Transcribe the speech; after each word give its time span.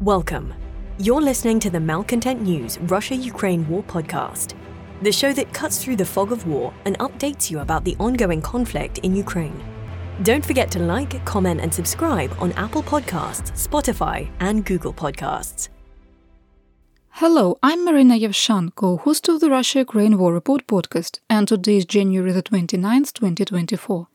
Welcome. 0.00 0.54
You're 0.96 1.20
listening 1.20 1.60
to 1.60 1.68
the 1.68 1.78
Malcontent 1.78 2.40
News 2.40 2.78
Russia-Ukraine 2.78 3.68
War 3.68 3.82
podcast, 3.82 4.54
the 5.02 5.12
show 5.12 5.34
that 5.34 5.52
cuts 5.52 5.84
through 5.84 5.96
the 5.96 6.06
fog 6.06 6.32
of 6.32 6.46
war 6.46 6.72
and 6.86 6.98
updates 7.00 7.50
you 7.50 7.58
about 7.58 7.84
the 7.84 7.94
ongoing 7.98 8.40
conflict 8.40 8.96
in 9.00 9.14
Ukraine. 9.14 9.62
Don't 10.22 10.42
forget 10.42 10.70
to 10.70 10.78
like, 10.78 11.22
comment, 11.26 11.60
and 11.60 11.74
subscribe 11.74 12.34
on 12.40 12.52
Apple 12.52 12.82
Podcasts, 12.82 13.50
Spotify, 13.52 14.30
and 14.40 14.64
Google 14.64 14.94
Podcasts. 14.94 15.68
Hello, 17.10 17.58
I'm 17.62 17.84
Marina 17.84 18.14
Yevshan, 18.14 18.74
co-host 18.74 19.28
of 19.28 19.40
the 19.40 19.50
Russia-Ukraine 19.50 20.16
War 20.16 20.32
Report 20.32 20.66
podcast, 20.66 21.20
and 21.28 21.46
today 21.46 21.76
is 21.76 21.84
January 21.84 22.32
the 22.32 22.42
29th, 22.42 23.12
2024. 23.12 24.08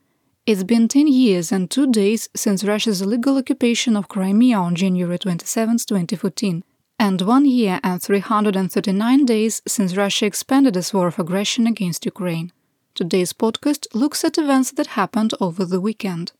It's 0.46 0.62
been 0.62 0.86
10 0.86 1.08
years 1.08 1.50
and 1.50 1.68
2 1.68 1.90
days 1.90 2.28
since 2.36 2.62
Russia's 2.62 3.02
illegal 3.02 3.36
occupation 3.36 3.96
of 3.96 4.06
Crimea 4.06 4.56
on 4.56 4.76
January 4.76 5.18
27, 5.18 5.78
2014, 5.78 6.62
and 7.00 7.20
1 7.20 7.44
year 7.46 7.80
and 7.82 8.00
339 8.00 9.24
days 9.24 9.60
since 9.66 9.96
Russia 9.96 10.24
expanded 10.26 10.76
its 10.76 10.94
war 10.94 11.08
of 11.08 11.18
aggression 11.18 11.66
against 11.66 12.04
Ukraine. 12.04 12.52
Today's 12.94 13.32
podcast 13.32 13.88
looks 13.92 14.22
at 14.22 14.38
events 14.38 14.70
that 14.70 14.94
happened 14.98 15.34
over 15.40 15.64
the 15.64 15.80
weekend. 15.80 16.30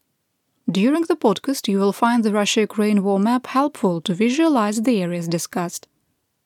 During 0.71 1.03
the 1.03 1.17
podcast, 1.17 1.67
you 1.67 1.81
will 1.81 1.93
find 1.93 2.23
the 2.23 2.33
Russia 2.33 2.61
Ukraine 2.61 3.03
war 3.03 3.19
map 3.19 3.49
helpful 3.49 4.01
to 4.03 4.15
visualize 4.15 4.83
the 4.83 5.03
areas 5.03 5.27
discussed. 5.27 5.89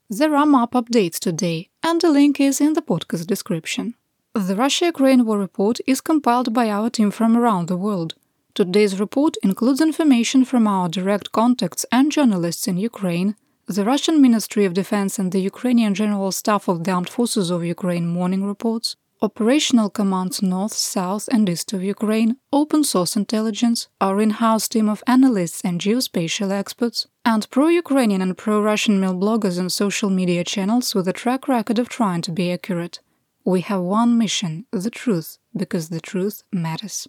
There 0.08 0.34
are 0.34 0.46
map 0.46 0.72
updates 0.72 1.18
today, 1.18 1.68
and 1.82 2.00
the 2.00 2.10
link 2.10 2.40
is 2.40 2.58
in 2.58 2.72
the 2.72 2.80
podcast 2.80 3.26
description. 3.26 3.96
The 4.32 4.54
Russia 4.54 4.84
Ukraine 4.86 5.24
War 5.26 5.40
Report 5.40 5.80
is 5.88 6.00
compiled 6.00 6.54
by 6.54 6.70
our 6.70 6.88
team 6.88 7.10
from 7.10 7.36
around 7.36 7.66
the 7.66 7.76
world. 7.76 8.14
Today's 8.54 9.00
report 9.00 9.36
includes 9.42 9.80
information 9.80 10.44
from 10.44 10.68
our 10.68 10.88
direct 10.88 11.32
contacts 11.32 11.84
and 11.90 12.12
journalists 12.12 12.68
in 12.68 12.76
Ukraine, 12.76 13.34
the 13.66 13.84
Russian 13.84 14.22
Ministry 14.22 14.64
of 14.64 14.72
Defense 14.72 15.18
and 15.18 15.32
the 15.32 15.40
Ukrainian 15.40 15.94
General 15.96 16.30
Staff 16.30 16.68
of 16.68 16.84
the 16.84 16.92
Armed 16.92 17.08
Forces 17.08 17.50
of 17.50 17.64
Ukraine 17.64 18.06
morning 18.06 18.44
reports, 18.44 18.94
operational 19.20 19.90
commands 19.90 20.40
north, 20.40 20.74
south, 20.74 21.28
and 21.32 21.48
east 21.48 21.72
of 21.72 21.82
Ukraine, 21.82 22.36
open 22.52 22.84
source 22.84 23.16
intelligence, 23.16 23.88
our 24.00 24.20
in 24.20 24.30
house 24.30 24.68
team 24.68 24.88
of 24.88 25.02
analysts 25.08 25.60
and 25.62 25.80
geospatial 25.80 26.52
experts, 26.52 27.08
and 27.24 27.50
pro 27.50 27.66
Ukrainian 27.66 28.22
and 28.22 28.38
pro 28.38 28.62
Russian 28.62 29.00
milbloggers 29.00 29.58
and 29.58 29.72
social 29.72 30.08
media 30.08 30.44
channels 30.44 30.94
with 30.94 31.08
a 31.08 31.12
track 31.12 31.48
record 31.48 31.80
of 31.80 31.88
trying 31.88 32.22
to 32.22 32.30
be 32.30 32.52
accurate. 32.52 33.00
We 33.44 33.62
have 33.62 33.80
one 33.80 34.18
mission 34.18 34.66
the 34.70 34.90
truth, 34.90 35.38
because 35.56 35.88
the 35.88 36.00
truth 36.00 36.42
matters. 36.52 37.08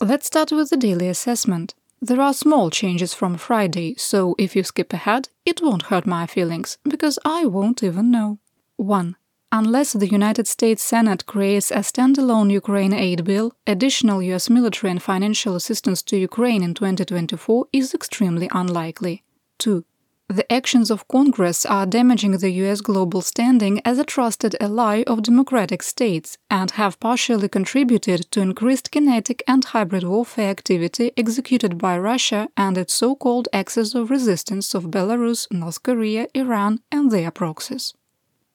Let's 0.00 0.26
start 0.26 0.50
with 0.50 0.70
the 0.70 0.76
daily 0.76 1.08
assessment. 1.08 1.74
There 2.00 2.20
are 2.20 2.34
small 2.34 2.68
changes 2.70 3.14
from 3.14 3.36
Friday, 3.36 3.94
so 3.96 4.34
if 4.36 4.56
you 4.56 4.64
skip 4.64 4.92
ahead, 4.92 5.28
it 5.46 5.62
won't 5.62 5.84
hurt 5.84 6.04
my 6.04 6.26
feelings, 6.26 6.78
because 6.82 7.20
I 7.24 7.46
won't 7.46 7.84
even 7.84 8.10
know. 8.10 8.40
1. 8.76 9.14
Unless 9.52 9.92
the 9.92 10.08
United 10.08 10.48
States 10.48 10.82
Senate 10.82 11.26
creates 11.26 11.70
a 11.70 11.84
standalone 11.84 12.50
Ukraine 12.50 12.92
aid 12.92 13.22
bill, 13.22 13.52
additional 13.68 14.20
US 14.22 14.50
military 14.50 14.90
and 14.90 15.00
financial 15.00 15.54
assistance 15.54 16.02
to 16.02 16.16
Ukraine 16.16 16.64
in 16.64 16.74
2024 16.74 17.66
is 17.72 17.94
extremely 17.94 18.48
unlikely. 18.52 19.22
2. 19.58 19.84
The 20.28 20.50
actions 20.50 20.90
of 20.90 21.08
Congress 21.08 21.66
are 21.66 21.84
damaging 21.84 22.38
the 22.38 22.50
US 22.64 22.80
global 22.80 23.20
standing 23.20 23.82
as 23.84 23.98
a 23.98 24.04
trusted 24.04 24.56
ally 24.60 25.02
of 25.06 25.22
democratic 25.22 25.82
states 25.82 26.38
and 26.48 26.70
have 26.70 26.98
partially 27.00 27.48
contributed 27.48 28.30
to 28.30 28.40
increased 28.40 28.90
kinetic 28.90 29.42
and 29.46 29.62
hybrid 29.62 30.04
warfare 30.04 30.48
activity 30.48 31.12
executed 31.18 31.76
by 31.76 31.98
Russia 31.98 32.48
and 32.56 32.78
its 32.78 32.94
so 32.94 33.14
called 33.14 33.48
axis 33.52 33.94
of 33.94 34.10
resistance 34.10 34.74
of 34.74 34.90
Belarus, 34.90 35.48
North 35.50 35.82
Korea, 35.82 36.26
Iran, 36.34 36.80
and 36.90 37.10
their 37.10 37.30
proxies. 37.30 37.92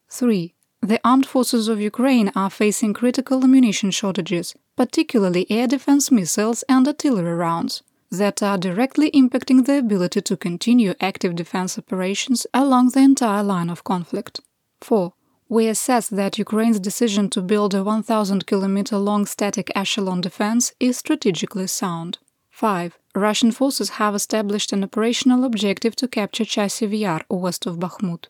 3. 0.10 0.56
The 0.82 1.00
armed 1.04 1.28
forces 1.28 1.68
of 1.68 1.80
Ukraine 1.80 2.32
are 2.36 2.50
facing 2.50 2.94
critical 2.94 3.44
ammunition 3.44 3.92
shortages, 3.92 4.56
particularly 4.76 5.46
air 5.52 5.68
defense 5.68 6.10
missiles 6.10 6.64
and 6.68 6.88
artillery 6.88 7.36
rounds 7.36 7.84
that 8.12 8.42
are 8.42 8.58
directly 8.58 9.12
impacting 9.12 9.66
the 9.66 9.78
ability 9.78 10.22
to 10.22 10.38
continue 10.38 10.94
active 11.02 11.36
defense 11.36 11.78
operations 11.78 12.48
along 12.54 12.90
the 12.90 13.02
entire 13.02 13.44
line 13.44 13.70
of 13.70 13.84
conflict. 13.84 14.40
4. 14.82 15.14
We 15.50 15.68
assess 15.68 16.10
that 16.10 16.38
Ukraine's 16.38 16.80
decision 16.80 17.30
to 17.30 17.42
build 17.42 17.74
a 17.74 17.84
1,000 17.84 18.46
km 18.46 19.04
long 19.04 19.26
static 19.26 19.72
echelon 19.76 20.22
defense 20.22 20.74
is 20.80 20.98
strategically 20.98 21.68
sound. 21.68 22.18
5. 22.52 22.98
Russian 23.16 23.52
forces 23.52 23.92
have 23.92 24.16
established 24.16 24.74
an 24.74 24.84
operational 24.84 25.44
objective 25.44 25.96
to 25.98 26.08
capture 26.08 26.44
Chasiv 26.44 26.98
Yar 26.98 27.22
west 27.30 27.66
of 27.66 27.78
Bakhmut. 27.78 28.26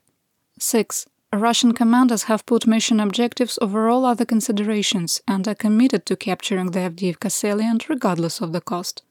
6. 0.59 1.07
Russian 1.33 1.73
commanders 1.73 2.23
have 2.23 2.45
put 2.45 2.67
mission 2.67 2.99
objectives 2.99 3.59
over 3.61 3.89
all 3.89 4.05
other 4.05 4.25
considerations 4.25 5.21
and 5.27 5.47
are 5.47 5.55
committed 5.55 6.05
to 6.05 6.15
capturing 6.15 6.71
the 6.71 6.79
Avdiivka 6.79 7.31
salient 7.31 7.89
regardless 7.89 8.41
of 8.41 8.53
the 8.53 8.61
cost. 8.61 9.03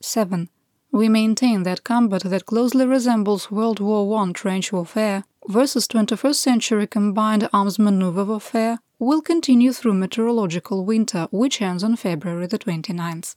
7. 0.00 0.48
We 0.92 1.08
maintain 1.08 1.64
that 1.64 1.84
combat 1.84 2.22
that 2.22 2.46
closely 2.46 2.86
resembles 2.86 3.50
World 3.50 3.80
War 3.80 4.18
I 4.18 4.32
trench 4.32 4.72
warfare 4.72 5.24
versus 5.48 5.86
21st 5.88 6.34
century 6.34 6.86
combined 6.86 7.48
arms 7.52 7.78
maneuver 7.78 8.24
warfare 8.24 8.78
will 8.98 9.20
continue 9.20 9.72
through 9.72 9.94
meteorological 9.94 10.84
winter, 10.84 11.28
which 11.30 11.60
ends 11.60 11.84
on 11.84 11.96
February 11.96 12.46
the 12.46 12.58
29th. 12.58 13.36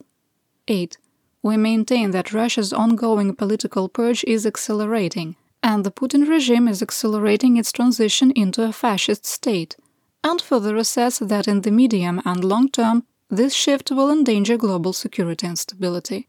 8. 0.67 0.97
We 1.41 1.57
maintain 1.57 2.11
that 2.11 2.33
Russia's 2.33 2.71
ongoing 2.71 3.35
political 3.35 3.89
purge 3.89 4.23
is 4.25 4.45
accelerating, 4.45 5.35
and 5.61 5.83
the 5.83 5.91
Putin 5.91 6.29
regime 6.29 6.67
is 6.67 6.81
accelerating 6.81 7.57
its 7.57 7.71
transition 7.71 8.31
into 8.31 8.63
a 8.63 8.71
fascist 8.71 9.25
state, 9.25 9.75
and 10.23 10.41
further 10.41 10.77
assess 10.77 11.19
that 11.19 11.47
in 11.47 11.61
the 11.61 11.71
medium 11.71 12.21
and 12.25 12.43
long 12.43 12.69
term, 12.69 13.05
this 13.29 13.53
shift 13.53 13.91
will 13.91 14.11
endanger 14.11 14.57
global 14.57 14.93
security 14.93 15.45
and 15.47 15.59
stability. 15.59 16.27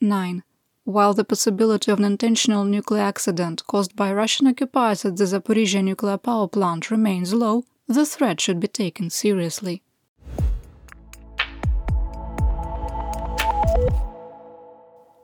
9. 0.00 0.42
While 0.84 1.14
the 1.14 1.24
possibility 1.24 1.92
of 1.92 1.98
an 1.98 2.04
intentional 2.04 2.64
nuclear 2.64 3.02
accident 3.02 3.66
caused 3.66 3.94
by 3.94 4.12
Russian 4.12 4.46
occupiers 4.46 5.04
at 5.04 5.16
the 5.16 5.24
Zaporizhzhia 5.24 5.84
nuclear 5.84 6.16
power 6.16 6.48
plant 6.48 6.90
remains 6.90 7.34
low, 7.34 7.64
the 7.86 8.06
threat 8.06 8.40
should 8.40 8.60
be 8.60 8.68
taken 8.68 9.10
seriously. 9.10 9.82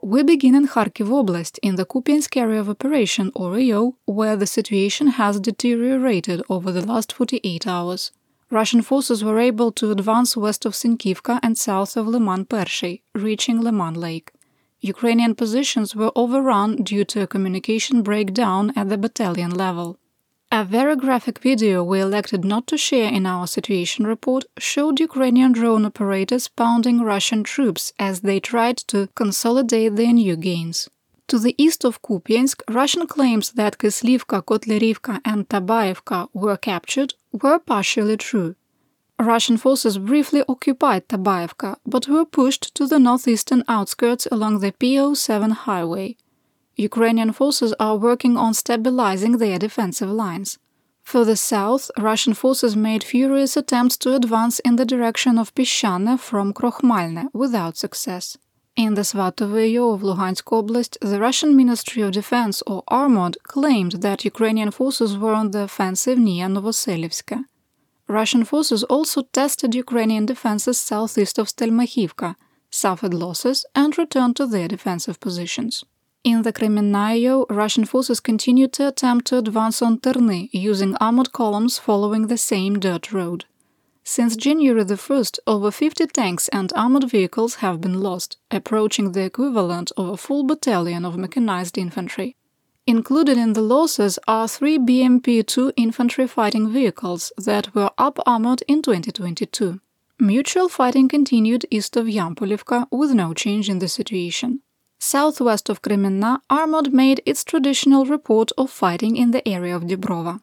We 0.03 0.23
begin 0.23 0.55
in 0.55 0.67
Kharkiv 0.67 1.09
Oblast, 1.09 1.59
in 1.61 1.75
the 1.75 1.85
Kupiansk 1.85 2.37
area 2.37 2.61
of 2.61 2.69
operation, 2.69 3.31
or 3.35 3.55
AO, 3.55 3.95
where 4.05 4.37
the 4.37 4.47
situation 4.47 5.07
has 5.07 5.39
deteriorated 5.39 6.41
over 6.49 6.71
the 6.71 6.85
last 6.85 7.11
48 7.11 7.67
hours. 7.67 8.11
Russian 8.49 8.81
forces 8.81 9.23
were 9.23 9.39
able 9.39 9.73
to 9.73 9.91
advance 9.91 10.37
west 10.37 10.65
of 10.65 10.73
Sinkivka 10.73 11.39
and 11.43 11.57
south 11.57 11.97
of 11.97 12.07
Liman 12.07 12.45
Pershey, 12.45 13.01
reaching 13.13 13.59
Liman 13.59 13.95
Lake. 13.95 14.31
Ukrainian 14.87 15.33
positions 15.35 15.95
were 15.95 16.11
overrun 16.15 16.69
due 16.91 17.05
to 17.11 17.21
a 17.21 17.27
communication 17.27 18.01
breakdown 18.01 18.73
at 18.75 18.89
the 18.89 18.97
battalion 18.97 19.51
level. 19.51 19.89
A 20.49 20.63
very 20.63 20.95
graphic 20.95 21.39
video 21.39 21.83
we 21.83 21.99
elected 21.99 22.45
not 22.45 22.67
to 22.67 22.77
share 22.77 23.11
in 23.11 23.25
our 23.25 23.47
situation 23.47 24.07
report 24.07 24.45
showed 24.57 25.05
Ukrainian 25.09 25.51
drone 25.51 25.85
operators 25.85 26.47
pounding 26.47 27.01
Russian 27.01 27.43
troops 27.43 27.91
as 27.99 28.21
they 28.21 28.39
tried 28.39 28.77
to 28.91 29.09
consolidate 29.21 29.97
their 29.97 30.13
new 30.13 30.37
gains. 30.37 30.89
To 31.27 31.37
the 31.37 31.55
east 31.57 31.83
of 31.83 32.01
Kupiansk, 32.01 32.61
Russian 32.69 33.05
claims 33.05 33.51
that 33.59 33.77
Kislivka, 33.77 34.41
Kotlerivka, 34.49 35.19
and 35.25 35.49
Tabaevka 35.49 36.29
were 36.33 36.55
captured 36.55 37.15
were 37.33 37.59
partially 37.59 38.15
true. 38.15 38.55
Russian 39.19 39.57
forces 39.57 39.97
briefly 39.97 40.43
occupied 40.47 41.07
Tabaevka, 41.07 41.77
but 41.85 42.07
were 42.07 42.25
pushed 42.25 42.75
to 42.75 42.85
the 42.85 42.99
northeastern 42.99 43.63
outskirts 43.67 44.27
along 44.31 44.59
the 44.59 44.71
PO7 44.73 45.51
highway. 45.51 46.17
Ukrainian 46.75 47.31
forces 47.31 47.73
are 47.79 47.97
working 47.97 48.37
on 48.37 48.53
stabilizing 48.53 49.37
their 49.37 49.57
defensive 49.57 50.09
lines. 50.11 50.59
Further 51.01 51.35
south, 51.35 51.89
Russian 51.97 52.35
forces 52.35 52.75
made 52.75 53.03
furious 53.03 53.57
attempts 53.57 53.97
to 53.97 54.13
advance 54.13 54.59
in 54.59 54.75
the 54.75 54.85
direction 54.85 55.39
of 55.39 55.55
Pishane 55.55 56.19
from 56.19 56.53
Krokhmalne 56.53 57.29
without 57.33 57.75
success. 57.75 58.37
In 58.75 58.93
the 58.93 59.01
Svatovo 59.01 59.93
of 59.95 60.01
Luhansk 60.01 60.43
Oblast, 60.51 60.97
the 61.01 61.19
Russian 61.19 61.55
Ministry 61.55 62.03
of 62.03 62.11
Defense, 62.11 62.61
or 62.67 62.83
Armod, 62.91 63.37
claimed 63.41 63.93
that 64.03 64.25
Ukrainian 64.25 64.69
forces 64.69 65.17
were 65.17 65.33
on 65.33 65.49
the 65.49 65.61
offensive 65.61 66.19
near 66.19 66.45
Novoselivsk. 66.47 67.43
Russian 68.07 68.45
forces 68.45 68.83
also 68.83 69.23
tested 69.33 69.75
Ukrainian 69.75 70.25
defenses 70.25 70.79
southeast 70.79 71.37
of 71.37 71.47
Stelmakhivka, 71.47 72.35
suffered 72.71 73.13
losses, 73.13 73.65
and 73.75 73.97
returned 73.97 74.35
to 74.37 74.47
their 74.47 74.67
defensive 74.67 75.19
positions. 75.19 75.83
In 76.23 76.41
the 76.41 76.53
Kreminna 76.53 77.15
AO, 77.15 77.45
Russian 77.49 77.85
forces 77.85 78.19
continued 78.19 78.73
to 78.73 78.87
attempt 78.87 79.27
to 79.27 79.37
advance 79.37 79.81
on 79.81 79.99
Terny 79.99 80.49
using 80.51 80.95
armored 80.97 81.31
columns 81.31 81.77
following 81.77 82.27
the 82.27 82.37
same 82.37 82.79
dirt 82.79 83.11
road. 83.11 83.45
Since 84.03 84.37
January 84.37 84.85
the 84.85 84.95
1st, 84.95 85.39
over 85.45 85.69
50 85.69 86.07
tanks 86.07 86.47
and 86.49 86.71
armored 86.75 87.09
vehicles 87.09 87.55
have 87.55 87.81
been 87.81 87.99
lost, 88.01 88.37
approaching 88.49 89.11
the 89.11 89.23
equivalent 89.23 89.91
of 89.97 90.07
a 90.07 90.17
full 90.17 90.45
battalion 90.45 91.03
of 91.03 91.17
mechanized 91.17 91.77
infantry. 91.77 92.37
Included 92.89 93.37
in 93.37 93.51
the 93.51 93.61
losses 93.61 94.17
are 94.29 94.47
three 94.47 94.79
BMP 94.79 95.45
2 95.45 95.73
infantry 95.75 96.25
fighting 96.25 96.71
vehicles 96.71 97.33
that 97.37 97.75
were 97.75 97.91
up 97.97 98.17
armored 98.25 98.63
in 98.65 98.81
2022. 98.81 99.81
Mutual 100.19 100.69
fighting 100.69 101.09
continued 101.09 101.65
east 101.69 101.97
of 101.97 102.05
Yampolivka 102.05 102.87
with 102.89 103.11
no 103.11 103.33
change 103.33 103.67
in 103.67 103.79
the 103.79 103.89
situation. 103.89 104.61
Southwest 104.99 105.67
of 105.67 105.81
Kreminna, 105.81 106.39
Armod 106.49 106.93
made 106.93 107.21
its 107.25 107.43
traditional 107.43 108.05
report 108.05 108.53
of 108.57 108.71
fighting 108.71 109.17
in 109.17 109.31
the 109.31 109.45
area 109.45 109.75
of 109.75 109.83
Dubrova. 109.83 110.39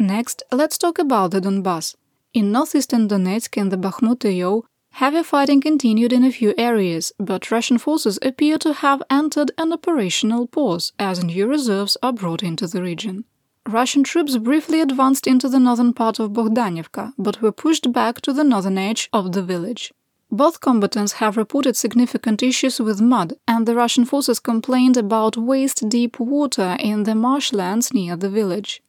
Next, 0.00 0.42
let's 0.50 0.76
talk 0.76 0.98
about 0.98 1.30
the 1.30 1.40
Donbas. 1.40 1.94
In 2.34 2.50
northeastern 2.50 3.06
Donetsk 3.06 3.56
and 3.60 3.70
the 3.70 3.76
Bakhmut 3.76 4.24
AO, 4.24 4.64
heavy 5.00 5.22
fighting 5.22 5.62
continued 5.62 6.12
in 6.12 6.24
a 6.24 6.30
few 6.30 6.52
areas, 6.58 7.10
but 7.18 7.50
Russian 7.50 7.78
forces 7.78 8.18
appear 8.20 8.58
to 8.58 8.74
have 8.74 9.02
entered 9.08 9.50
an 9.56 9.72
operational 9.72 10.46
pause 10.46 10.92
as 10.98 11.24
new 11.24 11.46
reserves 11.46 11.96
are 12.02 12.12
brought 12.12 12.42
into 12.42 12.66
the 12.66 12.82
region. 12.82 13.24
Russian 13.66 14.04
troops 14.04 14.36
briefly 14.36 14.82
advanced 14.82 15.26
into 15.26 15.48
the 15.48 15.58
northern 15.58 15.94
part 15.94 16.18
of 16.18 16.34
Bogdanivka, 16.34 17.14
but 17.16 17.40
were 17.40 17.50
pushed 17.50 17.90
back 17.92 18.20
to 18.20 18.34
the 18.34 18.44
northern 18.44 18.76
edge 18.76 19.08
of 19.10 19.32
the 19.32 19.42
village. 19.42 19.90
Both 20.30 20.60
combatants 20.60 21.14
have 21.14 21.38
reported 21.38 21.76
significant 21.76 22.42
issues 22.42 22.78
with 22.78 23.00
mud, 23.00 23.32
and 23.48 23.64
the 23.64 23.74
Russian 23.74 24.04
forces 24.04 24.38
complained 24.38 24.98
about 24.98 25.34
waist 25.38 25.88
deep 25.88 26.20
water 26.20 26.76
in 26.78 27.04
the 27.04 27.14
marshlands 27.14 27.94
near 27.94 28.16
the 28.16 28.28
village. 28.28 28.82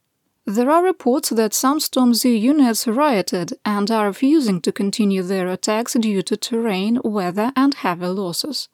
There 0.45 0.71
are 0.71 0.83
reports 0.83 1.29
that 1.29 1.53
some 1.53 1.79
Storm 1.79 2.13
Z 2.15 2.35
units 2.35 2.87
rioted 2.87 3.53
and 3.63 3.91
are 3.91 4.07
refusing 4.07 4.59
to 4.61 4.71
continue 4.71 5.21
their 5.21 5.47
attacks 5.47 5.93
due 5.93 6.23
to 6.23 6.35
terrain, 6.35 6.99
weather, 7.03 7.51
and 7.55 7.75
heavy 7.75 8.07
losses. 8.07 8.67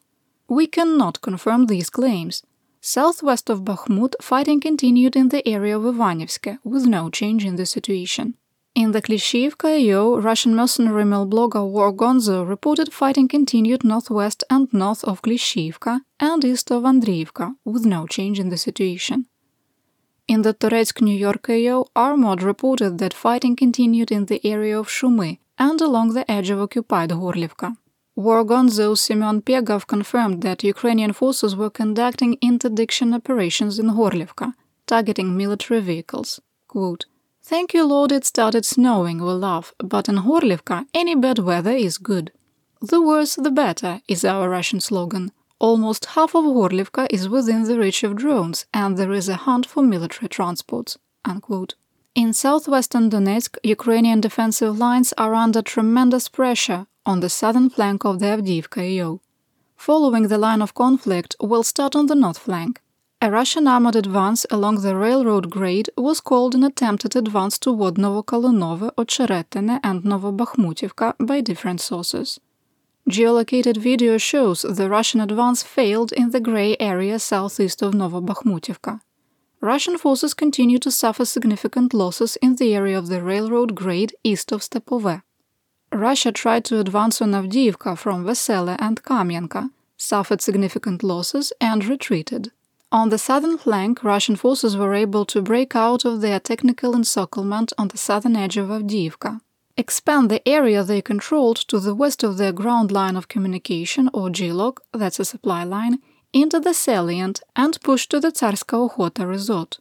We 0.48 0.66
cannot 0.66 1.20
confirm 1.20 1.66
these 1.66 1.90
claims. 1.90 2.42
Southwest 2.80 3.50
of 3.50 3.64
Bakhmut, 3.64 4.14
fighting 4.22 4.60
continued 4.60 5.14
in 5.14 5.28
the 5.28 5.46
area 5.46 5.76
of 5.76 5.84
Ivanivsk, 5.84 6.58
with 6.64 6.86
no 6.86 7.10
change 7.10 7.44
in 7.44 7.56
the 7.56 7.66
situation. 7.66 8.34
In 8.74 8.92
the 8.92 9.02
Klishivka 9.02 10.22
Russian 10.22 10.54
mercenary 10.54 11.04
milblogger 11.04 11.68
War 11.68 11.92
Gonzo 11.92 12.48
reported 12.48 12.92
fighting 12.92 13.28
continued 13.28 13.84
northwest 13.84 14.42
and 14.48 14.72
north 14.72 15.04
of 15.04 15.20
Klishivka 15.20 16.00
and 16.18 16.44
east 16.44 16.70
of 16.70 16.84
Andriivka, 16.84 17.56
with 17.64 17.84
no 17.84 18.06
change 18.06 18.38
in 18.38 18.48
the 18.48 18.56
situation. 18.56 19.26
In 20.28 20.42
the 20.42 20.52
Toretsk, 20.52 21.00
New 21.00 21.16
York 21.16 21.48
AO, 21.48 21.86
Armod 21.96 22.42
reported 22.42 22.98
that 22.98 23.14
fighting 23.14 23.56
continued 23.56 24.12
in 24.12 24.26
the 24.26 24.46
area 24.46 24.78
of 24.78 24.86
Shumy 24.86 25.38
and 25.58 25.80
along 25.80 26.12
the 26.12 26.30
edge 26.30 26.50
of 26.50 26.60
occupied 26.60 27.08
Horlivka. 27.08 27.78
War 28.14 28.44
Gonzo 28.44 28.94
Semyon 28.94 29.40
Pegov 29.40 29.86
confirmed 29.86 30.42
that 30.42 30.62
Ukrainian 30.62 31.14
forces 31.14 31.56
were 31.56 31.70
conducting 31.70 32.36
interdiction 32.42 33.14
operations 33.14 33.78
in 33.78 33.86
Horlivka, 33.98 34.52
targeting 34.86 35.34
military 35.34 35.80
vehicles. 35.80 36.42
Quote, 36.66 37.06
Thank 37.42 37.72
you, 37.72 37.86
Lord, 37.86 38.12
it 38.12 38.26
started 38.26 38.66
snowing, 38.66 39.22
we 39.22 39.32
laugh, 39.32 39.72
but 39.78 40.10
in 40.10 40.16
Horlivka 40.16 40.84
any 40.92 41.14
bad 41.14 41.38
weather 41.38 41.76
is 41.88 41.96
good. 41.96 42.32
The 42.82 43.00
worse 43.00 43.36
the 43.36 43.50
better 43.50 44.02
is 44.06 44.26
our 44.26 44.50
Russian 44.50 44.80
slogan. 44.80 45.32
Almost 45.60 46.04
half 46.14 46.36
of 46.36 46.44
Horlivka 46.44 47.08
is 47.10 47.28
within 47.28 47.64
the 47.64 47.78
reach 47.78 48.04
of 48.04 48.14
drones, 48.14 48.66
and 48.72 48.96
there 48.96 49.12
is 49.12 49.28
a 49.28 49.34
hunt 49.34 49.66
for 49.66 49.82
military 49.82 50.28
transports. 50.28 50.98
Unquote. 51.24 51.74
In 52.14 52.32
southwestern 52.32 53.10
Donetsk, 53.10 53.56
Ukrainian 53.64 54.20
defensive 54.20 54.78
lines 54.78 55.12
are 55.18 55.34
under 55.34 55.62
tremendous 55.62 56.28
pressure 56.28 56.86
on 57.04 57.20
the 57.20 57.28
southern 57.28 57.70
flank 57.70 58.04
of 58.04 58.20
the 58.20 58.26
Avdiivka 58.26 58.80
AO. 59.00 59.20
Following 59.76 60.28
the 60.28 60.38
line 60.38 60.62
of 60.62 60.74
conflict, 60.74 61.34
we'll 61.40 61.64
start 61.64 61.96
on 61.96 62.06
the 62.06 62.14
north 62.14 62.38
flank. 62.38 62.80
A 63.20 63.30
Russian 63.30 63.66
armored 63.66 63.96
advance 63.96 64.46
along 64.48 64.82
the 64.82 64.94
railroad 64.94 65.50
grade 65.50 65.90
was 65.96 66.20
called 66.20 66.54
an 66.54 66.62
attempted 66.62 67.16
advance 67.16 67.58
toward 67.58 67.94
Novokolonove, 67.94 68.94
Ocheretine, 68.94 69.80
and 69.82 70.04
Novobakhmutivka 70.04 71.14
by 71.18 71.40
different 71.40 71.80
sources. 71.80 72.38
Geolocated 73.08 73.78
video 73.78 74.18
shows 74.18 74.66
the 74.68 74.90
Russian 74.90 75.22
advance 75.22 75.62
failed 75.62 76.12
in 76.12 76.30
the 76.30 76.40
gray 76.40 76.76
area 76.78 77.18
southeast 77.18 77.80
of 77.80 77.94
Novobakhmutivka. 77.94 79.00
Russian 79.62 79.96
forces 79.96 80.34
continue 80.34 80.78
to 80.78 80.90
suffer 80.90 81.24
significant 81.24 81.94
losses 81.94 82.36
in 82.42 82.56
the 82.56 82.74
area 82.74 82.98
of 82.98 83.06
the 83.06 83.22
railroad 83.22 83.74
grade 83.74 84.14
east 84.24 84.52
of 84.52 84.60
Stepove. 84.60 85.22
Russia 85.90 86.30
tried 86.32 86.66
to 86.66 86.80
advance 86.80 87.22
on 87.22 87.30
Avdiivka 87.30 87.96
from 87.96 88.26
Vesele 88.26 88.76
and 88.78 89.02
Kamyanka, 89.02 89.70
suffered 89.96 90.42
significant 90.42 91.02
losses, 91.02 91.50
and 91.62 91.86
retreated. 91.86 92.52
On 92.92 93.08
the 93.08 93.16
southern 93.16 93.56
flank, 93.56 94.04
Russian 94.04 94.36
forces 94.36 94.76
were 94.76 94.92
able 94.92 95.24
to 95.24 95.40
break 95.40 95.74
out 95.74 96.04
of 96.04 96.20
their 96.20 96.38
technical 96.38 96.94
encirclement 96.94 97.72
on 97.78 97.88
the 97.88 97.96
southern 97.96 98.36
edge 98.36 98.58
of 98.58 98.68
Avdiivka, 98.68 99.40
expand 99.78 100.28
the 100.28 100.46
area 100.46 100.82
they 100.82 101.00
controlled 101.00 101.56
to 101.68 101.78
the 101.78 101.94
west 101.94 102.22
of 102.22 102.36
their 102.36 102.52
ground 102.52 102.90
line 102.90 103.16
of 103.16 103.28
communication, 103.28 104.10
or 104.12 104.28
GLOC, 104.28 104.78
that's 104.92 105.20
a 105.20 105.24
supply 105.24 105.64
line, 105.64 106.00
into 106.32 106.58
the 106.60 106.74
salient, 106.74 107.40
and 107.56 107.80
push 107.82 108.06
to 108.08 108.20
the 108.20 108.32
Tsarska 108.32 108.76
Ochota 108.90 109.26
resort. 109.26 109.78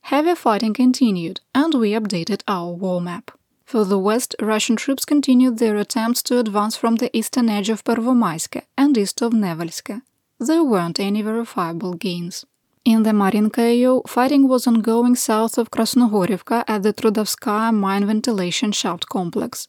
Heavy 0.00 0.34
fighting 0.34 0.74
continued, 0.74 1.40
and 1.54 1.74
we 1.74 1.92
updated 1.92 2.42
our 2.48 2.72
war 2.72 3.00
map. 3.00 3.30
Further 3.64 3.98
west, 3.98 4.34
Russian 4.40 4.76
troops 4.76 5.04
continued 5.04 5.58
their 5.58 5.76
attempts 5.76 6.22
to 6.24 6.38
advance 6.38 6.76
from 6.76 6.96
the 6.96 7.14
eastern 7.16 7.48
edge 7.48 7.70
of 7.70 7.84
Pervomaiske 7.84 8.62
and 8.76 8.96
east 8.98 9.22
of 9.22 9.32
Nevelske. 9.32 10.02
There 10.38 10.64
weren't 10.64 11.00
any 11.00 11.22
verifiable 11.22 11.94
gains. 11.94 12.44
In 12.84 13.02
the 13.02 13.12
Marinka 13.12 14.06
fighting 14.06 14.46
was 14.46 14.66
ongoing 14.66 15.16
south 15.16 15.56
of 15.56 15.70
Krasnohorivka 15.70 16.64
at 16.68 16.82
the 16.82 16.92
Trudovskaya 16.92 17.72
mine 17.72 18.06
ventilation 18.06 18.72
shaft 18.72 19.08
complex. 19.08 19.68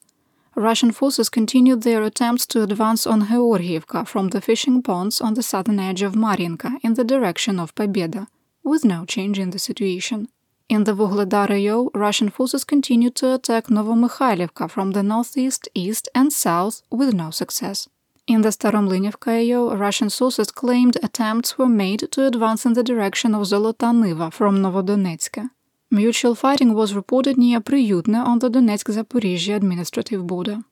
Russian 0.54 0.92
forces 0.92 1.30
continued 1.30 1.84
their 1.84 2.04
attempts 2.04 2.46
to 2.48 2.64
advance 2.64 3.08
on 3.08 3.28
Georgievka 3.28 4.06
from 4.06 4.30
the 4.30 4.42
fishing 4.42 4.82
ponds 4.82 5.22
on 5.22 5.34
the 5.34 5.44
southern 5.44 5.80
edge 5.80 6.02
of 6.02 6.14
Marinka 6.14 6.78
in 6.84 6.96
the 6.96 7.06
direction 7.06 7.58
of 7.58 7.74
Pobeda, 7.74 8.28
with 8.66 8.84
no 8.84 9.06
change 9.06 9.40
in 9.40 9.52
the 9.52 9.60
situation. 9.60 10.28
In 10.68 10.84
the 10.84 10.94
Vuhledar 10.94 11.50
AO, 11.52 11.92
Russian 11.94 12.28
forces 12.28 12.66
continued 12.66 13.16
to 13.16 13.34
attack 13.34 13.68
Novomykhailivka 13.68 14.70
from 14.70 14.92
the 14.92 15.04
northeast, 15.04 15.70
east, 15.74 16.10
and 16.14 16.34
south 16.34 16.82
with 16.92 17.14
no 17.14 17.32
success. 17.32 17.88
In 18.28 18.42
the 18.42 18.50
Staromlynivka 18.50 19.54
AO, 19.54 19.76
Russian 19.76 20.10
sources 20.10 20.50
claimed 20.50 20.98
attempts 21.04 21.60
were 21.60 21.70
made 21.70 22.08
to 22.12 22.26
advance 22.26 22.66
in 22.66 22.74
the 22.74 22.84
direction 22.84 23.36
of 23.36 23.44
Zolota 23.44 23.94
Niva 23.94 24.34
from 24.34 24.64
Novodonetsk. 24.64 25.48
Mutual 25.92 26.34
fighting 26.34 26.74
was 26.74 26.96
reported 26.96 27.38
near 27.38 27.60
Priyutne 27.62 28.16
on 28.16 28.40
the 28.40 28.50
Donetsk-Zaporizhzhia 28.50 29.56
administrative 29.56 30.26
border. 30.26 30.64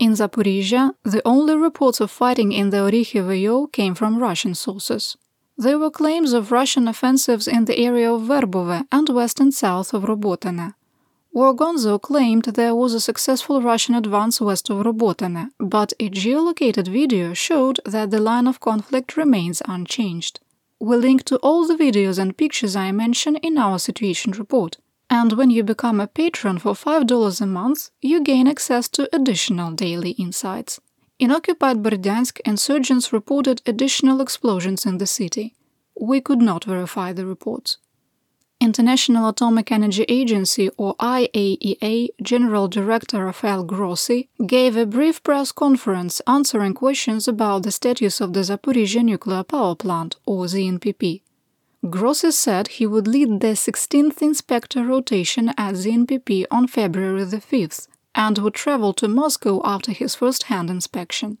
In 0.00 0.14
Zaporizhzhia, 0.14 0.94
the 1.04 1.22
only 1.24 1.54
reports 1.54 2.00
of 2.00 2.10
fighting 2.10 2.50
in 2.50 2.70
the 2.70 2.78
Orikhiv 2.78 3.26
AO 3.30 3.66
came 3.66 3.94
from 3.94 4.18
Russian 4.18 4.56
sources. 4.56 5.16
There 5.56 5.78
were 5.78 5.90
claims 5.90 6.32
of 6.32 6.50
Russian 6.50 6.88
offensives 6.88 7.46
in 7.46 7.66
the 7.66 7.78
area 7.78 8.12
of 8.12 8.22
Verbove 8.22 8.86
and 8.90 9.08
west 9.08 9.38
and 9.38 9.54
south 9.54 9.94
of 9.94 10.02
Robotene. 10.02 10.74
Wargonzo 11.34 12.00
claimed 12.00 12.44
there 12.44 12.74
was 12.74 12.94
a 12.94 13.00
successful 13.00 13.62
Russian 13.62 13.94
advance 13.94 14.40
west 14.40 14.70
of 14.70 14.78
Robotene, 14.78 15.50
but 15.58 15.92
a 16.00 16.08
geolocated 16.10 16.88
video 16.88 17.34
showed 17.34 17.78
that 17.84 18.10
the 18.10 18.20
line 18.20 18.46
of 18.46 18.60
conflict 18.60 19.16
remains 19.16 19.62
unchanged. 19.66 20.40
We 20.80 20.96
link 20.96 21.24
to 21.24 21.36
all 21.36 21.66
the 21.66 21.74
videos 21.74 22.18
and 22.18 22.36
pictures 22.36 22.74
I 22.74 22.92
mentioned 22.92 23.40
in 23.42 23.58
our 23.58 23.78
situation 23.78 24.32
report. 24.32 24.78
And 25.10 25.32
when 25.34 25.50
you 25.50 25.64
become 25.64 26.00
a 26.00 26.06
patron 26.06 26.58
for 26.58 26.72
$5 26.72 27.40
a 27.40 27.46
month, 27.46 27.90
you 28.00 28.22
gain 28.22 28.46
access 28.46 28.88
to 28.90 29.08
additional 29.14 29.72
daily 29.72 30.10
insights. 30.12 30.80
In 31.18 31.30
occupied 31.30 31.82
Berdyansk, 31.82 32.40
insurgents 32.44 33.12
reported 33.12 33.62
additional 33.66 34.20
explosions 34.20 34.86
in 34.86 34.98
the 34.98 35.06
city. 35.06 35.54
We 36.00 36.20
could 36.20 36.40
not 36.40 36.64
verify 36.64 37.12
the 37.12 37.26
reports. 37.26 37.78
International 38.60 39.28
Atomic 39.28 39.70
Energy 39.70 40.02
Agency 40.08 40.68
or 40.76 40.96
IAEA 40.96 42.08
General 42.20 42.66
Director 42.66 43.24
Rafael 43.24 43.62
Grossi 43.62 44.28
gave 44.46 44.76
a 44.76 44.84
brief 44.84 45.22
press 45.22 45.52
conference 45.52 46.20
answering 46.26 46.74
questions 46.74 47.28
about 47.28 47.62
the 47.62 47.70
status 47.70 48.20
of 48.20 48.32
the 48.32 48.40
Zaporizhzhia 48.40 49.04
nuclear 49.04 49.44
power 49.44 49.76
plant 49.76 50.16
or 50.26 50.46
ZNPP. 50.46 51.22
Grossi 51.88 52.32
said 52.32 52.66
he 52.66 52.86
would 52.86 53.06
lead 53.06 53.40
the 53.40 53.54
16th 53.54 54.20
inspector 54.20 54.84
rotation 54.84 55.50
at 55.50 55.76
ZNPP 55.76 56.46
on 56.50 56.66
February 56.66 57.22
the 57.22 57.36
5th 57.36 57.86
and 58.16 58.38
would 58.38 58.54
travel 58.54 58.92
to 58.94 59.06
Moscow 59.06 59.60
after 59.64 59.92
his 59.92 60.16
first-hand 60.16 60.68
inspection. 60.68 61.38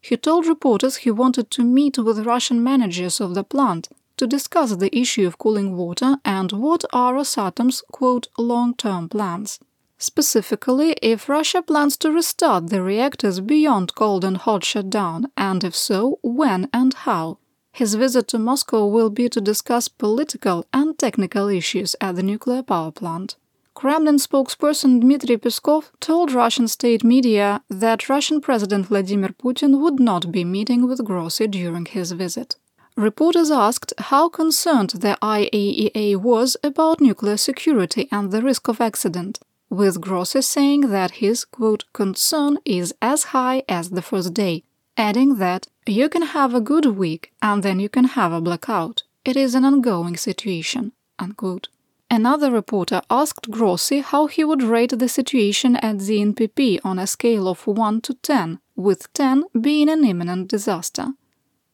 He 0.00 0.16
told 0.16 0.46
reporters 0.46 0.96
he 0.96 1.12
wanted 1.12 1.48
to 1.52 1.62
meet 1.62 1.96
with 1.96 2.26
Russian 2.26 2.60
managers 2.64 3.20
of 3.20 3.34
the 3.34 3.44
plant 3.44 3.88
to 4.16 4.26
discuss 4.26 4.76
the 4.76 4.96
issue 4.96 5.26
of 5.26 5.38
cooling 5.38 5.76
water 5.76 6.16
and 6.24 6.52
what 6.52 6.84
are 6.92 7.14
Rosatom's 7.14 7.82
quote 7.92 8.28
long-term 8.38 9.08
plans. 9.08 9.58
Specifically, 9.98 10.92
if 11.00 11.28
Russia 11.28 11.62
plans 11.62 11.96
to 11.98 12.12
restart 12.12 12.68
the 12.68 12.82
reactors 12.82 13.40
beyond 13.40 13.94
cold 13.94 14.24
and 14.24 14.36
hot 14.36 14.62
shutdown, 14.62 15.26
and 15.36 15.64
if 15.64 15.74
so, 15.74 16.18
when 16.22 16.68
and 16.72 16.92
how. 16.92 17.38
His 17.72 17.94
visit 17.94 18.28
to 18.28 18.38
Moscow 18.38 18.86
will 18.86 19.10
be 19.10 19.28
to 19.28 19.40
discuss 19.40 19.88
political 19.88 20.66
and 20.72 20.98
technical 20.98 21.48
issues 21.48 21.96
at 22.00 22.16
the 22.16 22.22
nuclear 22.22 22.62
power 22.62 22.90
plant. 22.90 23.36
Kremlin 23.74 24.16
spokesperson 24.16 25.00
Dmitry 25.00 25.36
Peskov 25.36 25.90
told 26.00 26.32
Russian 26.32 26.68
state 26.68 27.04
media 27.04 27.62
that 27.68 28.08
Russian 28.08 28.40
President 28.40 28.86
Vladimir 28.86 29.30
Putin 29.30 29.80
would 29.80 30.00
not 30.00 30.32
be 30.32 30.44
meeting 30.44 30.88
with 30.88 31.04
Grossi 31.04 31.46
during 31.46 31.84
his 31.84 32.12
visit. 32.12 32.56
Reporters 32.96 33.50
asked 33.50 33.92
how 33.98 34.30
concerned 34.30 34.90
the 34.90 35.18
IAEA 35.20 36.16
was 36.16 36.56
about 36.64 36.98
nuclear 36.98 37.36
security 37.36 38.08
and 38.10 38.30
the 38.30 38.40
risk 38.40 38.68
of 38.68 38.80
accident, 38.80 39.38
with 39.68 40.00
Grossi 40.00 40.40
saying 40.40 40.80
that 40.88 41.20
his 41.22 41.44
quote, 41.44 41.84
concern 41.92 42.56
is 42.64 42.94
as 43.02 43.24
high 43.24 43.62
as 43.68 43.90
the 43.90 44.00
first 44.00 44.32
day, 44.32 44.64
adding 44.96 45.36
that 45.36 45.66
you 45.86 46.08
can 46.08 46.22
have 46.22 46.54
a 46.54 46.60
good 46.60 46.86
week 46.86 47.32
and 47.42 47.62
then 47.62 47.80
you 47.80 47.90
can 47.90 48.04
have 48.04 48.32
a 48.32 48.40
blackout. 48.40 49.02
It 49.26 49.36
is 49.36 49.54
an 49.54 49.66
ongoing 49.66 50.16
situation. 50.16 50.92
Unquote. 51.18 51.68
Another 52.10 52.50
reporter 52.50 53.02
asked 53.10 53.50
Grossi 53.50 54.00
how 54.00 54.26
he 54.26 54.42
would 54.42 54.62
rate 54.62 54.98
the 54.98 55.08
situation 55.08 55.76
at 55.76 55.98
the 55.98 56.20
NPP 56.20 56.80
on 56.82 56.98
a 56.98 57.06
scale 57.06 57.46
of 57.46 57.66
1 57.66 58.00
to 58.02 58.14
10, 58.14 58.58
with 58.74 59.12
10 59.12 59.44
being 59.60 59.90
an 59.90 60.02
imminent 60.02 60.48
disaster. 60.48 61.08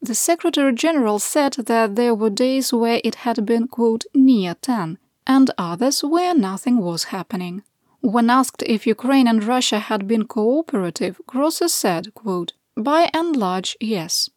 The 0.04 0.16
Secretary 0.16 0.74
General 0.74 1.20
said 1.20 1.52
that 1.52 1.94
there 1.94 2.12
were 2.12 2.28
days 2.28 2.72
where 2.72 3.00
it 3.04 3.14
had 3.26 3.46
been, 3.46 3.68
quote, 3.68 4.04
near 4.12 4.56
10, 4.56 4.98
and 5.28 5.50
others 5.56 6.02
where 6.02 6.34
nothing 6.34 6.78
was 6.78 7.04
happening. 7.04 7.62
When 8.00 8.28
asked 8.28 8.64
if 8.66 8.84
Ukraine 8.84 9.28
and 9.28 9.44
Russia 9.44 9.78
had 9.78 10.08
been 10.08 10.26
cooperative, 10.26 11.20
Grossi 11.28 11.68
said, 11.68 12.14
quote, 12.14 12.52
by 12.76 13.10
and 13.14 13.36
large, 13.36 13.76
yes, 13.80 14.28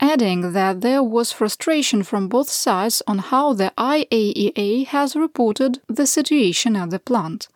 adding 0.00 0.52
that 0.52 0.80
there 0.80 1.02
was 1.02 1.32
frustration 1.32 2.02
from 2.02 2.28
both 2.28 2.48
sides 2.48 3.02
on 3.06 3.18
how 3.18 3.52
the 3.52 3.74
IAEA 3.76 4.86
has 4.86 5.14
reported 5.14 5.82
the 5.86 6.06
situation 6.06 6.76
at 6.76 6.88
the 6.88 6.98
plant. 6.98 7.48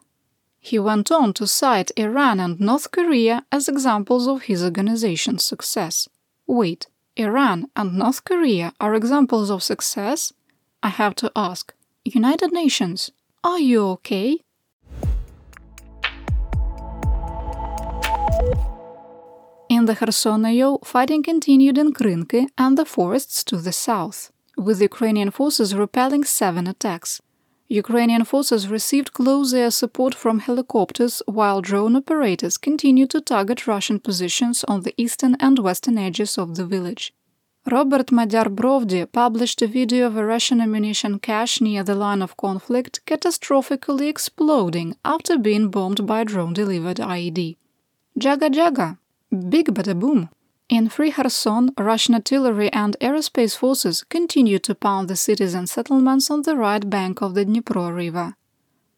He 0.61 0.78
went 0.78 1.11
on 1.11 1.33
to 1.35 1.47
cite 1.47 1.92
Iran 1.97 2.40
and 2.40 2.61
North 2.61 2.90
Korea 2.90 3.47
as 3.50 3.71
examples 3.71 4.28
of 4.28 4.42
his 4.42 4.62
organization's 4.62 5.44
success. 5.44 6.11
Wait, 6.47 6.88
Iran 7.16 7.71
and 7.76 7.97
North 7.97 8.25
Korea 8.25 8.73
are 8.80 8.94
examples 8.97 9.49
of 9.49 9.62
success? 9.62 10.33
I 10.83 10.88
have 10.88 11.14
to 11.16 11.30
ask, 11.37 11.73
United 12.04 12.52
Nations, 12.52 13.12
are 13.44 13.61
you 13.61 13.87
okay? 13.90 14.40
In 19.68 19.85
the 19.85 19.94
Kherson 19.94 20.78
fighting 20.85 21.23
continued 21.23 21.78
in 21.78 21.92
Krynky 21.92 22.49
and 22.59 22.76
the 22.76 22.85
forests 22.85 23.44
to 23.44 23.59
the 23.59 23.73
south, 23.73 24.33
with 24.56 24.83
Ukrainian 24.83 25.30
forces 25.30 25.73
repelling 25.75 26.25
seven 26.25 26.66
attacks. 26.66 27.23
Ukrainian 27.68 28.25
forces 28.25 28.68
received 28.68 29.14
close 29.14 29.54
air 29.54 29.71
support 29.71 30.14
from 30.14 30.40
helicopters 30.40 31.23
while 31.26 31.62
drone 31.62 31.97
operators 31.97 32.59
continued 32.59 33.11
to 33.11 33.21
target 33.21 33.66
Russian 33.66 33.99
positions 33.99 34.64
on 34.64 34.83
the 34.83 34.94
eastern 34.97 35.35
and 35.40 35.59
western 35.59 35.97
edges 35.97 36.37
of 36.37 36.56
the 36.56 36.66
village. 36.66 37.14
Robert 37.71 38.12
Magyar 38.12 38.44
Brovdi 38.44 39.11
published 39.11 39.62
a 39.62 39.66
video 39.66 40.06
of 40.06 40.16
a 40.18 40.25
Russian 40.26 40.61
ammunition 40.61 41.18
cache 41.18 41.62
near 41.62 41.83
the 41.83 41.94
line 41.94 42.21
of 42.21 42.37
conflict 42.37 43.00
catastrophically 43.06 44.09
exploding 44.09 44.94
after 45.02 45.38
being 45.38 45.71
bombed 45.71 46.06
by 46.06 46.21
a 46.21 46.25
drone-delivered 46.26 46.99
IED. 46.99 47.56
Jaga 48.21 48.50
Jaga! 48.50 48.99
Big 49.49 49.68
bada 49.68 49.99
boom! 49.99 50.28
In 50.74 50.88
Free 50.88 51.12
Kherson, 51.12 51.70
Russian 51.78 52.16
artillery 52.16 52.68
and 52.72 52.96
aerospace 53.00 53.56
forces 53.56 54.02
continued 54.02 54.64
to 54.64 54.74
pound 54.74 55.06
the 55.06 55.14
cities 55.14 55.54
and 55.54 55.68
settlements 55.68 56.32
on 56.32 56.42
the 56.42 56.56
right 56.56 56.90
bank 56.90 57.22
of 57.22 57.34
the 57.34 57.44
Dnipro 57.44 57.94
River. 57.94 58.34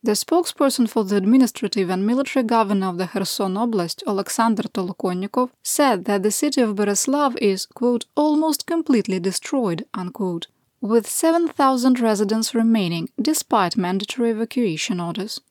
The 0.03 0.13
spokesperson 0.13 0.89
for 0.89 1.05
the 1.05 1.17
administrative 1.17 1.91
and 1.91 2.07
military 2.07 2.45
governor 2.45 2.87
of 2.89 2.97
the 2.97 3.09
Kherson 3.09 3.57
Oblast, 3.57 4.03
Alexander 4.07 4.63
Tolokonnikov, 4.63 5.51
said 5.63 6.07
that 6.07 6.23
the 6.23 6.31
city 6.31 6.63
of 6.63 6.77
Beryslav 6.77 7.37
is, 7.43 7.67
quote, 7.67 8.07
almost 8.17 8.65
completely 8.65 9.21
destroyed, 9.21 9.85
unquote, 9.93 10.47
with 10.81 11.07
7,000 11.07 12.01
residents 12.01 12.55
remaining 12.55 13.11
despite 13.21 13.77
mandatory 13.77 14.31
evacuation 14.31 14.99
orders. 14.99 15.43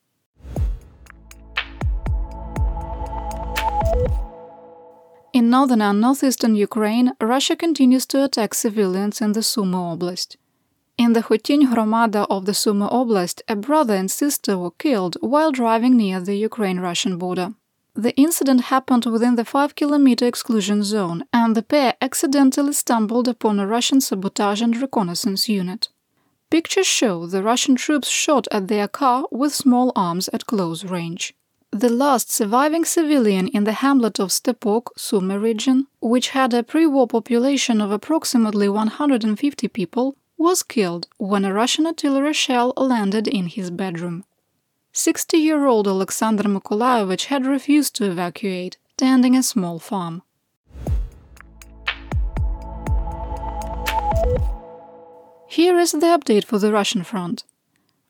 In 5.36 5.50
northern 5.50 5.82
and 5.82 6.00
northeastern 6.00 6.56
Ukraine, 6.56 7.12
Russia 7.20 7.58
continues 7.58 8.06
to 8.06 8.24
attack 8.24 8.54
civilians 8.54 9.20
in 9.20 9.34
the 9.34 9.44
Sumy 9.44 9.76
Oblast. 9.76 10.38
In 10.98 11.12
the 11.12 11.24
Khotyny 11.24 11.66
Hromada 11.66 12.26
of 12.30 12.46
the 12.46 12.54
Sumy 12.54 12.88
Oblast, 12.90 13.42
a 13.50 13.58
brother 13.58 13.96
and 13.96 14.10
sister 14.10 14.58
were 14.58 14.72
killed 14.72 15.18
while 15.20 15.52
driving 15.52 15.98
near 15.98 16.22
the 16.22 16.38
Ukraine-Russian 16.38 17.18
border. 17.18 17.54
The 17.96 18.16
incident 18.16 18.62
happened 18.72 19.06
within 19.08 19.36
the 19.36 19.44
5-kilometer 19.44 20.26
exclusion 20.26 20.84
zone, 20.84 21.26
and 21.34 21.54
the 21.54 21.64
pair 21.64 21.96
accidentally 22.00 22.72
stumbled 22.72 23.28
upon 23.28 23.60
a 23.60 23.68
Russian 23.68 24.00
sabotage 24.00 24.62
and 24.62 24.78
reconnaissance 24.78 25.50
unit. 25.50 25.90
Pictures 26.50 26.88
show 26.88 27.26
the 27.26 27.44
Russian 27.44 27.76
troops 27.76 28.08
shot 28.08 28.48
at 28.54 28.70
their 28.70 28.88
car 28.88 29.26
with 29.32 29.54
small 29.54 29.92
arms 29.98 30.30
at 30.30 30.48
close 30.48 30.86
range. 30.86 31.34
The 31.78 31.90
last 31.90 32.32
surviving 32.32 32.86
civilian 32.86 33.50
in 33.50 33.66
the 33.66 33.74
hamlet 33.74 34.18
of 34.18 34.32
Stepok, 34.32 34.98
Sumy 34.98 35.36
region, 35.36 35.88
which 36.00 36.30
had 36.30 36.54
a 36.54 36.64
pre-war 36.64 37.06
population 37.06 37.82
of 37.82 37.92
approximately 37.92 38.70
150 38.70 39.68
people, 39.68 40.16
was 40.38 40.64
killed 40.64 41.10
when 41.18 41.44
a 41.44 41.54
Russian 41.54 41.86
artillery 41.86 42.32
shell 42.32 42.72
landed 42.78 43.28
in 43.28 43.48
his 43.48 43.72
bedroom. 43.72 44.24
60-year-old 44.94 45.86
Alexander 45.86 46.44
Mykolaievich 46.44 47.26
had 47.26 47.46
refused 47.46 47.94
to 47.98 48.10
evacuate, 48.10 48.78
tending 48.96 49.36
a 49.36 49.44
small 49.44 49.78
farm. 49.78 50.22
Here 55.50 55.78
is 55.78 55.92
the 55.92 56.08
update 56.18 56.46
for 56.46 56.58
the 56.58 56.72
Russian 56.72 57.04
front. 57.04 57.44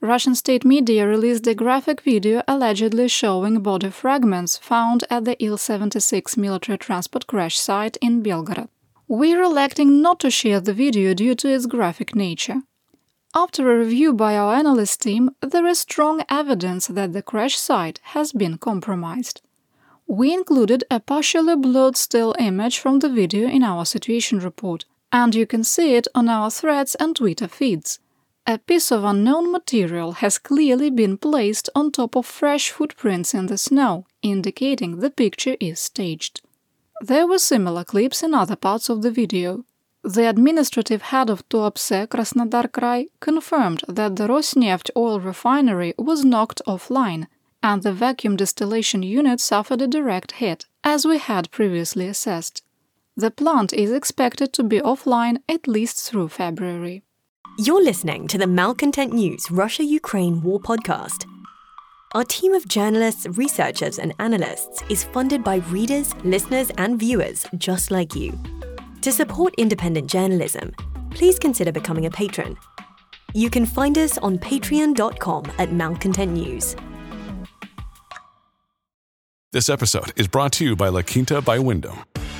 Russian 0.01 0.35
state 0.35 0.65
media 0.65 1.07
released 1.07 1.47
a 1.47 1.55
graphic 1.55 2.01
video 2.01 2.43
allegedly 2.47 3.07
showing 3.07 3.61
body 3.61 3.89
fragments 3.89 4.57
found 4.57 5.03
at 5.09 5.25
the 5.25 5.41
Il-76 5.43 6.37
military 6.37 6.77
transport 6.77 7.27
crash 7.27 7.57
site 7.57 7.97
in 8.01 8.21
Belgorod. 8.21 8.67
We're 9.07 9.41
electing 9.41 10.01
not 10.01 10.19
to 10.19 10.29
share 10.29 10.59
the 10.59 10.73
video 10.73 11.13
due 11.13 11.35
to 11.35 11.47
its 11.47 11.65
graphic 11.65 12.15
nature. 12.15 12.61
After 13.33 13.71
a 13.71 13.79
review 13.79 14.13
by 14.13 14.37
our 14.37 14.53
analyst 14.53 15.01
team, 15.01 15.31
there 15.41 15.65
is 15.65 15.79
strong 15.79 16.23
evidence 16.29 16.87
that 16.87 17.13
the 17.13 17.21
crash 17.21 17.57
site 17.57 17.99
has 18.15 18.31
been 18.31 18.57
compromised. 18.57 19.41
We 20.07 20.33
included 20.33 20.83
a 20.91 20.99
partially 20.99 21.55
blurred 21.55 21.97
still 21.97 22.35
image 22.39 22.79
from 22.79 22.99
the 22.99 23.09
video 23.09 23.47
in 23.47 23.63
our 23.63 23.85
situation 23.85 24.39
report, 24.39 24.85
and 25.11 25.33
you 25.33 25.45
can 25.45 25.63
see 25.63 25.95
it 25.95 26.07
on 26.13 26.29
our 26.29 26.51
threads 26.51 26.95
and 26.95 27.15
Twitter 27.15 27.47
feeds. 27.47 27.99
A 28.47 28.59
piece 28.59 28.91
of 28.91 29.03
unknown 29.03 29.51
material 29.51 30.11
has 30.13 30.37
clearly 30.37 30.91
been 30.91 31.17
placed 31.17 31.67
on 31.73 31.91
top 31.91 32.15
of 32.15 32.27
fresh 32.27 32.69
footprints 32.69 33.33
in 33.33 33.47
the 33.47 33.57
snow, 33.57 34.05
indicating 34.21 34.99
the 34.99 35.09
picture 35.09 35.57
is 35.59 35.79
staged. 35.79 36.41
There 37.01 37.25
were 37.25 37.39
similar 37.39 37.83
clips 37.83 38.21
in 38.21 38.35
other 38.35 38.55
parts 38.55 38.87
of 38.87 39.01
the 39.01 39.09
video. 39.09 39.65
The 40.03 40.29
administrative 40.29 41.01
head 41.01 41.31
of 41.31 41.47
Tuapse, 41.49 42.07
Krasnodar 42.07 42.67
Krai, 42.69 43.07
confirmed 43.19 43.81
that 43.87 44.15
the 44.15 44.27
Rosneft 44.27 44.91
oil 44.95 45.19
refinery 45.19 45.95
was 45.97 46.23
knocked 46.23 46.61
offline 46.67 47.25
and 47.63 47.81
the 47.81 47.93
vacuum 47.93 48.35
distillation 48.35 49.01
unit 49.01 49.39
suffered 49.39 49.81
a 49.81 49.87
direct 49.87 50.33
hit, 50.33 50.67
as 50.83 51.03
we 51.03 51.17
had 51.17 51.49
previously 51.49 52.07
assessed. 52.07 52.61
The 53.17 53.31
plant 53.31 53.73
is 53.73 53.91
expected 53.91 54.53
to 54.53 54.63
be 54.63 54.79
offline 54.81 55.39
at 55.49 55.67
least 55.67 55.99
through 56.07 56.29
February. 56.29 57.01
You're 57.57 57.81
listening 57.81 58.27
to 58.27 58.37
the 58.37 58.47
Malcontent 58.47 59.13
News 59.13 59.49
Russia 59.49 59.81
Ukraine 59.81 60.41
War 60.41 60.59
Podcast. 60.59 61.25
Our 62.11 62.25
team 62.25 62.53
of 62.53 62.67
journalists, 62.67 63.25
researchers, 63.37 63.97
and 63.97 64.13
analysts 64.19 64.83
is 64.89 65.05
funded 65.05 65.41
by 65.41 65.57
readers, 65.69 66.13
listeners, 66.25 66.69
and 66.77 66.99
viewers 66.99 67.45
just 67.57 67.91
like 67.91 68.13
you. 68.13 68.37
To 69.03 69.09
support 69.09 69.53
independent 69.57 70.09
journalism, 70.09 70.73
please 71.11 71.39
consider 71.39 71.71
becoming 71.71 72.07
a 72.07 72.11
patron. 72.11 72.57
You 73.33 73.49
can 73.49 73.65
find 73.65 73.97
us 73.97 74.17
on 74.17 74.37
patreon.com 74.37 75.45
at 75.57 75.71
Malcontent 75.71 76.33
News. 76.33 76.75
This 79.53 79.69
episode 79.69 80.11
is 80.17 80.27
brought 80.27 80.51
to 80.53 80.65
you 80.65 80.75
by 80.75 80.89
La 80.89 81.03
Quinta 81.03 81.39
by 81.39 81.59
Wyndham. 81.59 81.99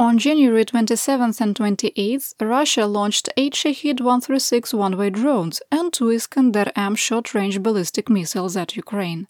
On 0.00 0.16
January 0.16 0.64
27th 0.64 1.40
and 1.40 1.56
28th, 1.56 2.34
Russia 2.40 2.86
launched 2.86 3.28
eight 3.36 3.56
Shahed 3.56 4.00
136 4.00 4.72
one 4.72 4.96
way 4.96 5.10
drones 5.10 5.60
and 5.72 5.92
two 5.92 6.10
Iskander 6.10 6.70
M 6.76 6.94
short 6.94 7.34
range 7.34 7.60
ballistic 7.64 8.08
missiles 8.08 8.56
at 8.56 8.76
Ukraine. 8.76 9.26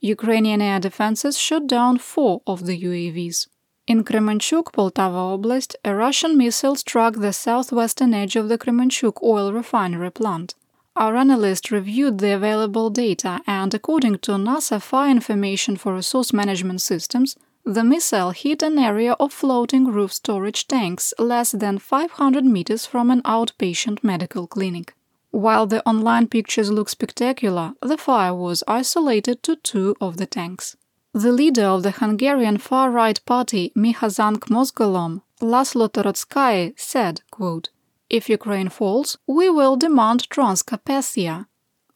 Ukrainian 0.00 0.62
air 0.62 0.78
defenses 0.78 1.36
shot 1.36 1.66
down 1.66 1.98
four 1.98 2.40
of 2.46 2.66
the 2.66 2.80
UAVs. 2.80 3.48
In 3.88 4.04
Kremenchuk, 4.04 4.66
Poltava 4.72 5.22
Oblast, 5.36 5.74
a 5.84 5.92
Russian 5.92 6.38
missile 6.38 6.76
struck 6.76 7.16
the 7.16 7.32
southwestern 7.32 8.14
edge 8.14 8.36
of 8.36 8.48
the 8.48 8.58
Kremenchuk 8.58 9.20
oil 9.24 9.52
refinery 9.52 10.12
plant. 10.12 10.54
Our 10.94 11.16
analyst 11.16 11.72
reviewed 11.72 12.18
the 12.18 12.32
available 12.32 12.90
data, 12.90 13.40
and 13.44 13.74
according 13.74 14.18
to 14.18 14.32
NASA 14.32 14.80
Fire 14.80 15.10
Information 15.10 15.76
for 15.76 15.94
Resource 15.94 16.32
Management 16.32 16.80
Systems, 16.80 17.36
the 17.66 17.82
missile 17.82 18.30
hit 18.30 18.62
an 18.62 18.78
area 18.78 19.14
of 19.18 19.32
floating 19.32 19.86
roof 19.88 20.12
storage 20.12 20.68
tanks 20.68 21.12
less 21.18 21.50
than 21.50 21.80
500 21.80 22.44
meters 22.44 22.86
from 22.86 23.10
an 23.10 23.20
outpatient 23.22 24.04
medical 24.04 24.46
clinic. 24.46 24.94
While 25.32 25.66
the 25.66 25.84
online 25.84 26.28
pictures 26.28 26.70
look 26.70 26.88
spectacular, 26.88 27.74
the 27.82 27.98
fire 27.98 28.32
was 28.32 28.62
isolated 28.68 29.42
to 29.42 29.56
two 29.56 29.96
of 30.00 30.16
the 30.16 30.26
tanks. 30.26 30.76
The 31.12 31.32
leader 31.32 31.64
of 31.64 31.82
the 31.82 31.90
Hungarian 31.90 32.58
far-right 32.58 33.24
party, 33.26 33.72
Mi 33.74 33.92
Hazánk 33.92 34.48
Mozgalom, 34.48 35.22
Laszlo 35.40 35.88
Toroczkai, 35.88 36.78
said, 36.78 37.22
quote, 37.32 37.70
If 38.08 38.28
Ukraine 38.28 38.68
falls, 38.68 39.18
we 39.26 39.50
will 39.50 39.74
demand 39.74 40.28
Transcarpathia, 40.30 41.46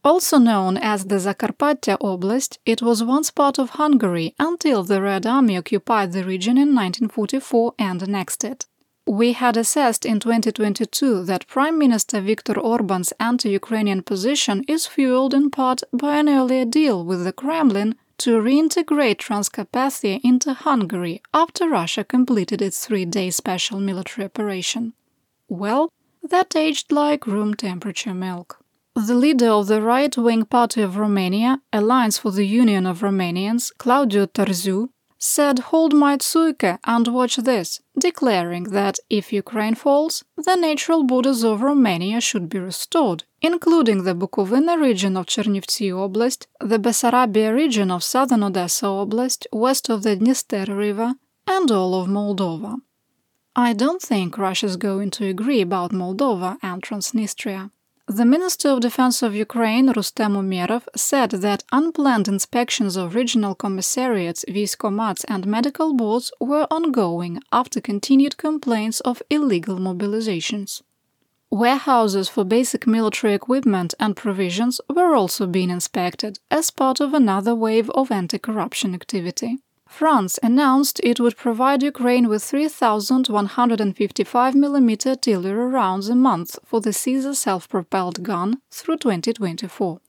also 0.04 0.38
known 0.38 0.76
as 0.76 1.07
the 1.07 1.16
Zakarpattia 1.16 1.99
Oblast, 2.00 2.59
it 2.64 2.83
was 2.83 3.02
once 3.02 3.30
part 3.30 3.59
of 3.59 3.71
Hungary 3.71 4.35
until 4.38 4.83
the 4.83 5.02
Red 5.02 5.26
Army 5.26 5.57
occupied 5.57 6.12
the 6.12 6.25
region 6.25 6.57
in 6.57 6.75
1944 6.75 7.75
and 7.78 8.02
annexed 8.02 8.45
it. 8.45 8.66
We 9.07 9.33
had 9.33 9.57
assessed 9.57 10.07
in 10.07 10.21
2022 10.21 11.25
that 11.25 11.47
Prime 11.49 11.78
Minister 11.78 12.21
Viktor 12.21 12.59
Orban's 12.59 13.12
anti 13.19 13.50
Ukrainian 13.50 14.02
position 14.02 14.64
is 14.69 14.87
fueled 14.87 15.35
in 15.35 15.50
part 15.50 15.83
by 15.92 16.19
an 16.19 16.28
earlier 16.28 16.64
deal 16.64 17.04
with 17.04 17.25
the 17.25 17.33
Kremlin 17.33 17.97
to 18.19 18.40
reintegrate 18.40 19.16
Transcarpathia 19.16 20.20
into 20.22 20.53
Hungary 20.53 21.22
after 21.33 21.68
Russia 21.68 22.05
completed 22.05 22.61
its 22.62 22.85
three 22.87 23.05
day 23.05 23.31
special 23.31 23.81
military 23.81 24.27
operation. 24.27 24.92
Well, 25.48 25.90
that 26.22 26.55
aged 26.55 26.92
like 26.92 27.27
room 27.27 27.55
temperature 27.55 28.14
milk. 28.14 28.60
The 29.06 29.14
leader 29.14 29.48
of 29.48 29.68
the 29.68 29.80
right 29.80 30.14
wing 30.14 30.44
party 30.44 30.82
of 30.82 30.98
Romania, 30.98 31.62
Alliance 31.72 32.18
for 32.18 32.32
the 32.32 32.44
Union 32.44 32.84
of 32.86 33.00
Romanians, 33.00 33.72
Claudiu 33.78 34.26
Tarziu, 34.26 34.90
said 35.16 35.58
hold 35.70 35.94
my 35.94 36.18
tsuike 36.18 36.78
and 36.84 37.08
watch 37.08 37.36
this, 37.36 37.80
declaring 37.98 38.64
that 38.64 38.98
if 39.08 39.32
Ukraine 39.32 39.74
falls, 39.74 40.22
the 40.36 40.54
natural 40.54 41.02
borders 41.04 41.42
of 41.42 41.62
Romania 41.62 42.20
should 42.20 42.50
be 42.50 42.58
restored, 42.58 43.24
including 43.40 44.04
the 44.04 44.14
Bukovina 44.14 44.78
region 44.78 45.16
of 45.16 45.24
Chernivtsi 45.24 45.90
Oblast, 45.90 46.46
the 46.60 46.78
Bessarabia 46.78 47.54
region 47.54 47.90
of 47.90 48.04
southern 48.04 48.42
Odessa 48.42 48.84
Oblast, 48.84 49.46
west 49.50 49.88
of 49.88 50.02
the 50.02 50.14
Dniester 50.14 50.76
River, 50.76 51.14
and 51.46 51.70
all 51.70 51.94
of 51.98 52.06
Moldova. 52.06 52.76
I 53.56 53.72
don't 53.72 54.02
think 54.02 54.36
Russia 54.36 54.66
is 54.66 54.76
going 54.76 55.10
to 55.12 55.24
agree 55.24 55.62
about 55.62 55.90
Moldova 55.90 56.58
and 56.62 56.82
Transnistria. 56.82 57.70
The 58.12 58.25
Minister 58.25 58.70
of 58.70 58.81
Defense 58.81 59.23
of 59.23 59.37
Ukraine, 59.37 59.87
Rustem 59.87 60.35
Umerov, 60.35 60.88
said 60.96 61.31
that 61.31 61.62
unplanned 61.70 62.27
inspections 62.27 62.96
of 62.96 63.14
regional 63.14 63.55
commissariats, 63.55 64.44
viscomats, 64.49 65.25
and 65.29 65.46
medical 65.46 65.94
boards 65.94 66.33
were 66.40 66.66
ongoing 66.73 67.40
after 67.53 67.81
continued 67.81 68.37
complaints 68.37 68.99
of 69.03 69.23
illegal 69.31 69.77
mobilizations. 69.77 70.83
Warehouses 71.53 72.29
for 72.29 72.42
basic 72.42 72.85
military 72.85 73.33
equipment 73.33 73.94
and 74.01 74.16
provisions 74.16 74.81
were 74.92 75.14
also 75.14 75.46
being 75.46 75.70
inspected 75.70 76.40
as 76.51 76.73
part 76.73 76.99
of 76.99 77.14
another 77.14 77.55
wave 77.55 77.90
of 77.90 78.11
anti 78.11 78.38
corruption 78.38 78.92
activity. 78.92 79.61
France 79.90 80.38
announced 80.42 81.00
it 81.03 81.20
would 81.20 81.37
provide 81.37 81.83
Ukraine 81.83 82.29
with 82.29 82.44
3,155 82.44 84.55
mm 84.55 85.07
artillery 85.07 85.68
rounds 85.68 86.09
a 86.09 86.14
month 86.14 86.59
for 86.64 86.81
the 86.81 86.92
Caesar 86.92 87.35
self 87.35 87.68
propelled 87.68 88.22
gun 88.22 88.62
through 88.70 88.96
2024. 88.96 90.00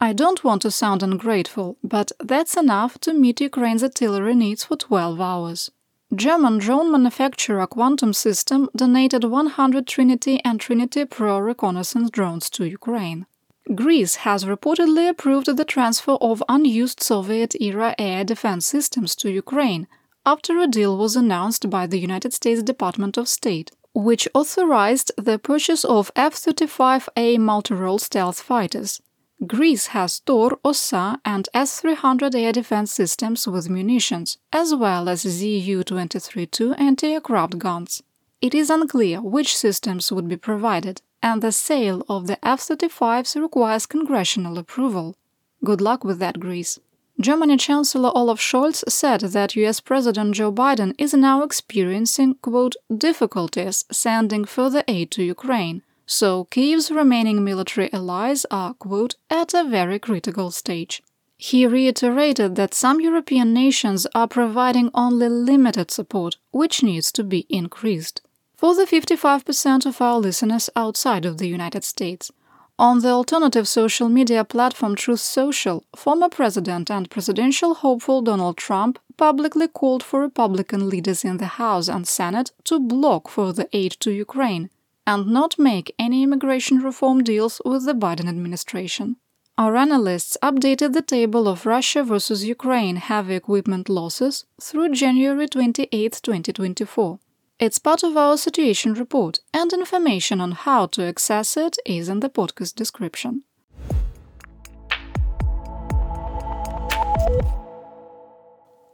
I 0.00 0.12
don't 0.12 0.44
want 0.44 0.62
to 0.62 0.70
sound 0.70 1.02
ungrateful, 1.02 1.76
but 1.82 2.12
that's 2.20 2.56
enough 2.56 2.98
to 3.00 3.12
meet 3.12 3.40
Ukraine's 3.40 3.82
artillery 3.82 4.36
needs 4.36 4.62
for 4.64 4.76
12 4.76 5.20
hours. 5.20 5.72
German 6.14 6.58
drone 6.58 6.90
manufacturer 6.90 7.66
Quantum 7.66 8.14
System 8.14 8.70
donated 8.74 9.24
100 9.24 9.86
Trinity 9.86 10.40
and 10.44 10.58
Trinity 10.60 11.04
Pro 11.04 11.38
reconnaissance 11.40 12.10
drones 12.10 12.48
to 12.50 12.64
Ukraine. 12.64 13.26
Greece 13.74 14.16
has 14.16 14.46
reportedly 14.46 15.10
approved 15.10 15.54
the 15.54 15.64
transfer 15.64 16.12
of 16.22 16.42
unused 16.48 17.02
Soviet 17.02 17.54
era 17.60 17.94
air 17.98 18.24
defense 18.24 18.64
systems 18.64 19.14
to 19.16 19.30
Ukraine 19.30 19.86
after 20.24 20.58
a 20.58 20.66
deal 20.66 20.96
was 20.96 21.16
announced 21.16 21.68
by 21.68 21.86
the 21.86 21.98
United 21.98 22.32
States 22.32 22.62
Department 22.62 23.18
of 23.18 23.28
State, 23.28 23.70
which 23.92 24.26
authorized 24.32 25.12
the 25.18 25.38
purchase 25.38 25.84
of 25.84 26.10
F 26.16 26.34
35A 26.34 27.38
multi 27.38 27.74
role 27.74 27.98
stealth 27.98 28.40
fighters. 28.40 29.02
Greece 29.46 29.88
has 29.88 30.20
Tor, 30.20 30.58
OSA, 30.64 31.20
and 31.24 31.48
S 31.52 31.80
300 31.80 32.34
air 32.34 32.52
defense 32.52 32.90
systems 32.90 33.46
with 33.46 33.68
munitions, 33.68 34.38
as 34.50 34.74
well 34.74 35.10
as 35.10 35.20
ZU 35.20 35.84
23 35.84 36.46
2 36.46 36.72
anti 36.72 37.12
aircraft 37.12 37.58
guns. 37.58 38.02
It 38.40 38.54
is 38.54 38.70
unclear 38.70 39.20
which 39.20 39.56
systems 39.56 40.10
would 40.10 40.26
be 40.26 40.36
provided 40.36 41.02
and 41.22 41.42
the 41.42 41.52
sale 41.52 42.04
of 42.08 42.26
the 42.26 42.38
F 42.46 42.60
35s 42.60 43.40
requires 43.40 43.86
congressional 43.86 44.58
approval. 44.58 45.16
Good 45.64 45.80
luck 45.80 46.04
with 46.04 46.18
that, 46.20 46.38
Greece. 46.40 46.78
Germany 47.20 47.56
Chancellor 47.56 48.12
Olaf 48.14 48.38
Scholz 48.38 48.84
said 48.88 49.20
that 49.20 49.56
US 49.56 49.80
President 49.80 50.36
Joe 50.36 50.52
Biden 50.52 50.94
is 50.98 51.14
now 51.14 51.42
experiencing, 51.42 52.34
quote, 52.34 52.76
difficulties 52.96 53.84
sending 53.90 54.44
further 54.44 54.84
aid 54.86 55.10
to 55.12 55.24
Ukraine, 55.24 55.82
so 56.06 56.46
Kyiv's 56.52 56.92
remaining 56.92 57.42
military 57.42 57.92
allies 57.92 58.46
are, 58.52 58.74
quote, 58.74 59.16
at 59.28 59.52
a 59.52 59.64
very 59.64 59.98
critical 59.98 60.52
stage. 60.52 61.02
He 61.36 61.66
reiterated 61.66 62.54
that 62.54 62.72
some 62.72 63.00
European 63.00 63.52
nations 63.52 64.06
are 64.14 64.28
providing 64.28 64.90
only 64.94 65.28
limited 65.28 65.90
support, 65.90 66.36
which 66.52 66.82
needs 66.84 67.10
to 67.12 67.24
be 67.24 67.46
increased 67.48 68.22
for 68.58 68.74
the 68.74 68.84
55% 68.84 69.86
of 69.86 70.02
our 70.02 70.18
listeners 70.18 70.68
outside 70.74 71.24
of 71.24 71.38
the 71.38 71.46
United 71.46 71.84
States. 71.84 72.32
On 72.76 73.00
the 73.00 73.10
alternative 73.10 73.68
social 73.68 74.08
media 74.08 74.44
platform 74.44 74.96
Truth 74.96 75.20
Social, 75.20 75.84
former 75.94 76.28
President 76.28 76.90
and 76.90 77.08
presidential 77.08 77.74
hopeful 77.74 78.20
Donald 78.20 78.56
Trump 78.56 78.98
publicly 79.16 79.68
called 79.68 80.02
for 80.02 80.20
Republican 80.20 80.88
leaders 80.88 81.24
in 81.24 81.36
the 81.36 81.52
House 81.62 81.88
and 81.88 82.06
Senate 82.06 82.50
to 82.64 82.80
block 82.80 83.28
further 83.28 83.66
aid 83.72 83.92
to 84.00 84.10
Ukraine 84.10 84.70
and 85.06 85.28
not 85.28 85.56
make 85.58 85.94
any 85.96 86.24
immigration 86.24 86.78
reform 86.78 87.22
deals 87.22 87.62
with 87.64 87.84
the 87.86 87.94
Biden 87.94 88.28
administration. 88.28 89.16
our 89.62 89.74
analysts 89.76 90.36
updated 90.48 90.92
the 90.92 91.08
table 91.16 91.48
of 91.52 91.66
Russia 91.66 92.02
versus 92.12 92.44
Ukraine 92.56 92.96
heavy 92.96 93.34
equipment 93.34 93.88
losses 93.88 94.34
through 94.66 94.90
January 95.02 95.48
28, 95.48 96.20
2024. 96.22 97.18
It's 97.60 97.80
part 97.80 98.04
of 98.04 98.16
our 98.16 98.36
situation 98.36 98.94
report, 98.94 99.40
and 99.52 99.72
information 99.72 100.40
on 100.40 100.52
how 100.52 100.86
to 100.86 101.02
access 101.02 101.56
it 101.56 101.76
is 101.84 102.08
in 102.08 102.20
the 102.20 102.30
podcast 102.30 102.76
description. 102.76 103.42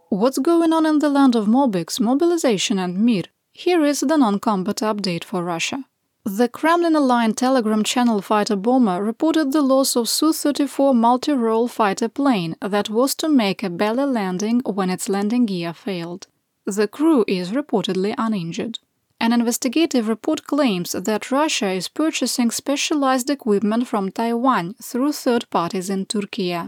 What's 0.09 0.38
going 0.38 0.72
on 0.72 0.87
in 0.87 1.00
the 1.00 1.11
land 1.11 1.37
of 1.37 1.46
Mobiks, 1.46 2.00
mobilization, 2.00 2.79
and 2.79 2.96
Mir? 2.96 3.24
Here 3.53 3.85
is 3.85 4.00
the 4.00 4.16
non 4.16 4.38
combat 4.40 4.77
update 4.77 5.24
for 5.24 5.44
Russia. 5.44 5.85
The 6.24 6.48
Kremlin 6.48 6.96
aligned 6.96 7.37
Telegram 7.37 7.85
channel 7.85 8.22
fighter 8.22 8.57
bomber 8.57 9.05
reported 9.05 9.53
the 9.53 9.61
loss 9.61 9.94
of 9.94 10.09
Su 10.09 10.33
34 10.33 10.94
multi 10.94 11.33
role 11.35 11.68
fighter 11.68 12.09
plane 12.09 12.57
that 12.62 12.88
was 12.88 13.14
to 13.16 13.29
make 13.29 13.62
a 13.62 13.68
belly 13.68 14.07
landing 14.07 14.61
when 14.61 14.88
its 14.88 15.11
landing 15.11 15.44
gear 15.44 15.74
failed. 15.74 16.29
The 16.66 16.88
crew 16.88 17.24
is 17.29 17.50
reportedly 17.50 18.14
uninjured. 18.16 18.79
An 19.20 19.33
investigative 19.33 20.09
report 20.09 20.46
claims 20.46 20.92
that 20.92 21.31
Russia 21.31 21.70
is 21.70 21.88
purchasing 21.88 22.50
specialized 22.50 23.29
equipment 23.31 23.87
from 23.87 24.11
Taiwan 24.11 24.74
through 24.83 25.12
third 25.12 25.48
parties 25.50 25.90
in 25.90 26.07
Turkey. 26.07 26.59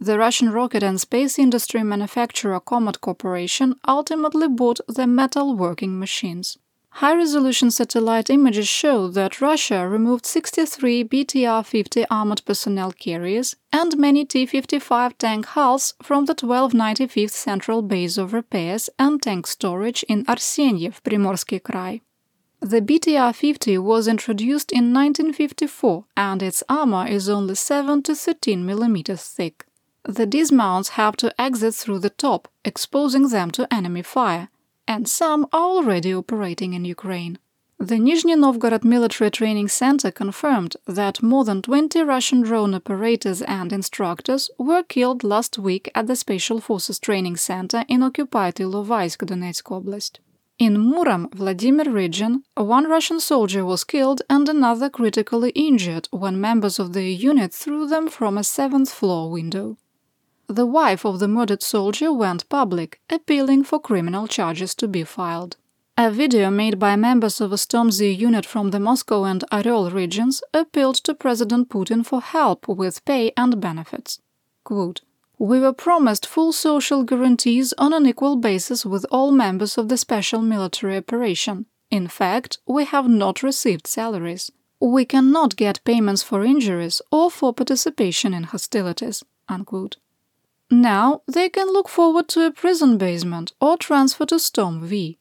The 0.00 0.18
Russian 0.18 0.50
rocket 0.50 0.82
and 0.82 1.00
space 1.00 1.38
industry 1.38 1.82
manufacturer 1.82 2.60
Comet 2.60 3.00
Corporation 3.00 3.76
ultimately 3.86 4.48
bought 4.48 4.80
the 4.88 5.06
metal 5.06 5.54
working 5.56 5.98
machines. 5.98 6.58
High 6.98 7.16
resolution 7.16 7.72
satellite 7.72 8.30
images 8.30 8.68
show 8.68 9.08
that 9.08 9.40
Russia 9.40 9.88
removed 9.88 10.24
63 10.24 11.02
BTR 11.02 11.66
50 11.66 12.06
armored 12.08 12.42
personnel 12.44 12.92
carriers 12.92 13.56
and 13.72 13.98
many 13.98 14.24
T 14.24 14.46
55 14.46 15.18
tank 15.18 15.44
hulls 15.46 15.94
from 16.00 16.26
the 16.26 16.36
1295th 16.36 17.32
Central 17.32 17.82
Base 17.82 18.16
of 18.16 18.32
Repairs 18.32 18.90
and 18.96 19.20
Tank 19.20 19.48
Storage 19.48 20.04
in 20.04 20.24
Arsenyev, 20.26 21.02
Primorsky 21.02 21.60
Krai. 21.60 22.00
The 22.60 22.80
BTR 22.80 23.34
50 23.34 23.76
was 23.78 24.06
introduced 24.06 24.70
in 24.70 24.94
1954 24.94 26.04
and 26.16 26.44
its 26.44 26.62
armor 26.68 27.08
is 27.08 27.28
only 27.28 27.56
7 27.56 28.04
to 28.04 28.14
13 28.14 28.64
mm 28.64 29.18
thick. 29.18 29.66
The 30.04 30.26
dismounts 30.26 30.90
have 30.90 31.16
to 31.16 31.34
exit 31.40 31.74
through 31.74 31.98
the 31.98 32.10
top, 32.10 32.46
exposing 32.64 33.30
them 33.30 33.50
to 33.50 33.66
enemy 33.74 34.02
fire 34.02 34.48
and 34.86 35.08
some 35.08 35.46
are 35.52 35.60
already 35.60 36.14
operating 36.14 36.74
in 36.74 36.84
Ukraine. 36.84 37.38
The 37.78 37.96
Nizhny 37.96 38.38
Novgorod 38.38 38.84
Military 38.84 39.30
Training 39.30 39.68
Center 39.68 40.10
confirmed 40.10 40.76
that 40.86 41.22
more 41.22 41.44
than 41.44 41.60
20 41.60 42.02
Russian 42.02 42.40
drone 42.40 42.72
operators 42.72 43.42
and 43.42 43.72
instructors 43.72 44.48
were 44.58 44.82
killed 44.82 45.24
last 45.24 45.58
week 45.58 45.90
at 45.94 46.06
the 46.06 46.16
Special 46.16 46.60
Forces 46.60 46.98
Training 46.98 47.36
Center 47.36 47.84
in 47.88 48.02
occupied 48.02 48.54
Ilovaisk, 48.54 49.26
Donetsk 49.26 49.64
Oblast. 49.64 50.20
In 50.58 50.76
Murom, 50.76 51.34
Vladimir 51.34 51.90
region, 51.90 52.44
one 52.54 52.88
Russian 52.88 53.18
soldier 53.18 53.64
was 53.64 53.82
killed 53.82 54.22
and 54.30 54.48
another 54.48 54.88
critically 54.88 55.50
injured 55.50 56.08
when 56.12 56.40
members 56.40 56.78
of 56.78 56.92
the 56.92 57.12
unit 57.12 57.52
threw 57.52 57.88
them 57.88 58.08
from 58.08 58.38
a 58.38 58.44
seventh 58.44 58.92
floor 58.92 59.30
window 59.30 59.76
the 60.48 60.66
wife 60.66 61.04
of 61.04 61.18
the 61.18 61.28
murdered 61.28 61.62
soldier 61.62 62.12
went 62.12 62.48
public, 62.48 63.00
appealing 63.10 63.64
for 63.64 63.80
criminal 63.80 64.26
charges 64.26 64.74
to 64.76 64.88
be 64.88 65.04
filed. 65.04 65.56
A 65.96 66.10
video 66.10 66.50
made 66.50 66.78
by 66.78 66.96
members 66.96 67.40
of 67.40 67.52
a 67.52 67.58
Storm 67.58 67.90
Z 67.90 68.10
unit 68.10 68.44
from 68.44 68.70
the 68.70 68.80
Moscow 68.80 69.24
and 69.24 69.44
Oryol 69.52 69.92
regions 69.92 70.42
appealed 70.52 70.96
to 70.96 71.14
President 71.14 71.68
Putin 71.68 72.04
for 72.04 72.20
help 72.20 72.66
with 72.66 73.04
pay 73.04 73.32
and 73.36 73.60
benefits. 73.60 74.20
Quote, 74.64 75.02
we 75.38 75.60
were 75.60 75.72
promised 75.72 76.26
full 76.26 76.52
social 76.52 77.04
guarantees 77.04 77.72
on 77.78 77.92
an 77.92 78.06
equal 78.06 78.36
basis 78.36 78.84
with 78.84 79.06
all 79.10 79.30
members 79.30 79.78
of 79.78 79.88
the 79.88 79.96
special 79.96 80.40
military 80.40 80.96
operation. 80.96 81.66
In 81.90 82.08
fact, 82.08 82.58
we 82.66 82.84
have 82.84 83.08
not 83.08 83.42
received 83.42 83.86
salaries. 83.86 84.50
We 84.80 85.04
cannot 85.04 85.56
get 85.56 85.84
payments 85.84 86.22
for 86.22 86.44
injuries 86.44 87.00
or 87.12 87.30
for 87.30 87.52
participation 87.52 88.34
in 88.34 88.44
hostilities. 88.44 89.24
Unquote. 89.48 89.96
Now 90.70 91.22
they 91.26 91.48
can 91.48 91.68
look 91.68 91.88
forward 91.88 92.28
to 92.28 92.46
a 92.46 92.50
prison 92.50 92.98
basement 92.98 93.52
or 93.60 93.76
transfer 93.76 94.26
to 94.26 94.38
Storm 94.38 94.86
V. 94.86 95.18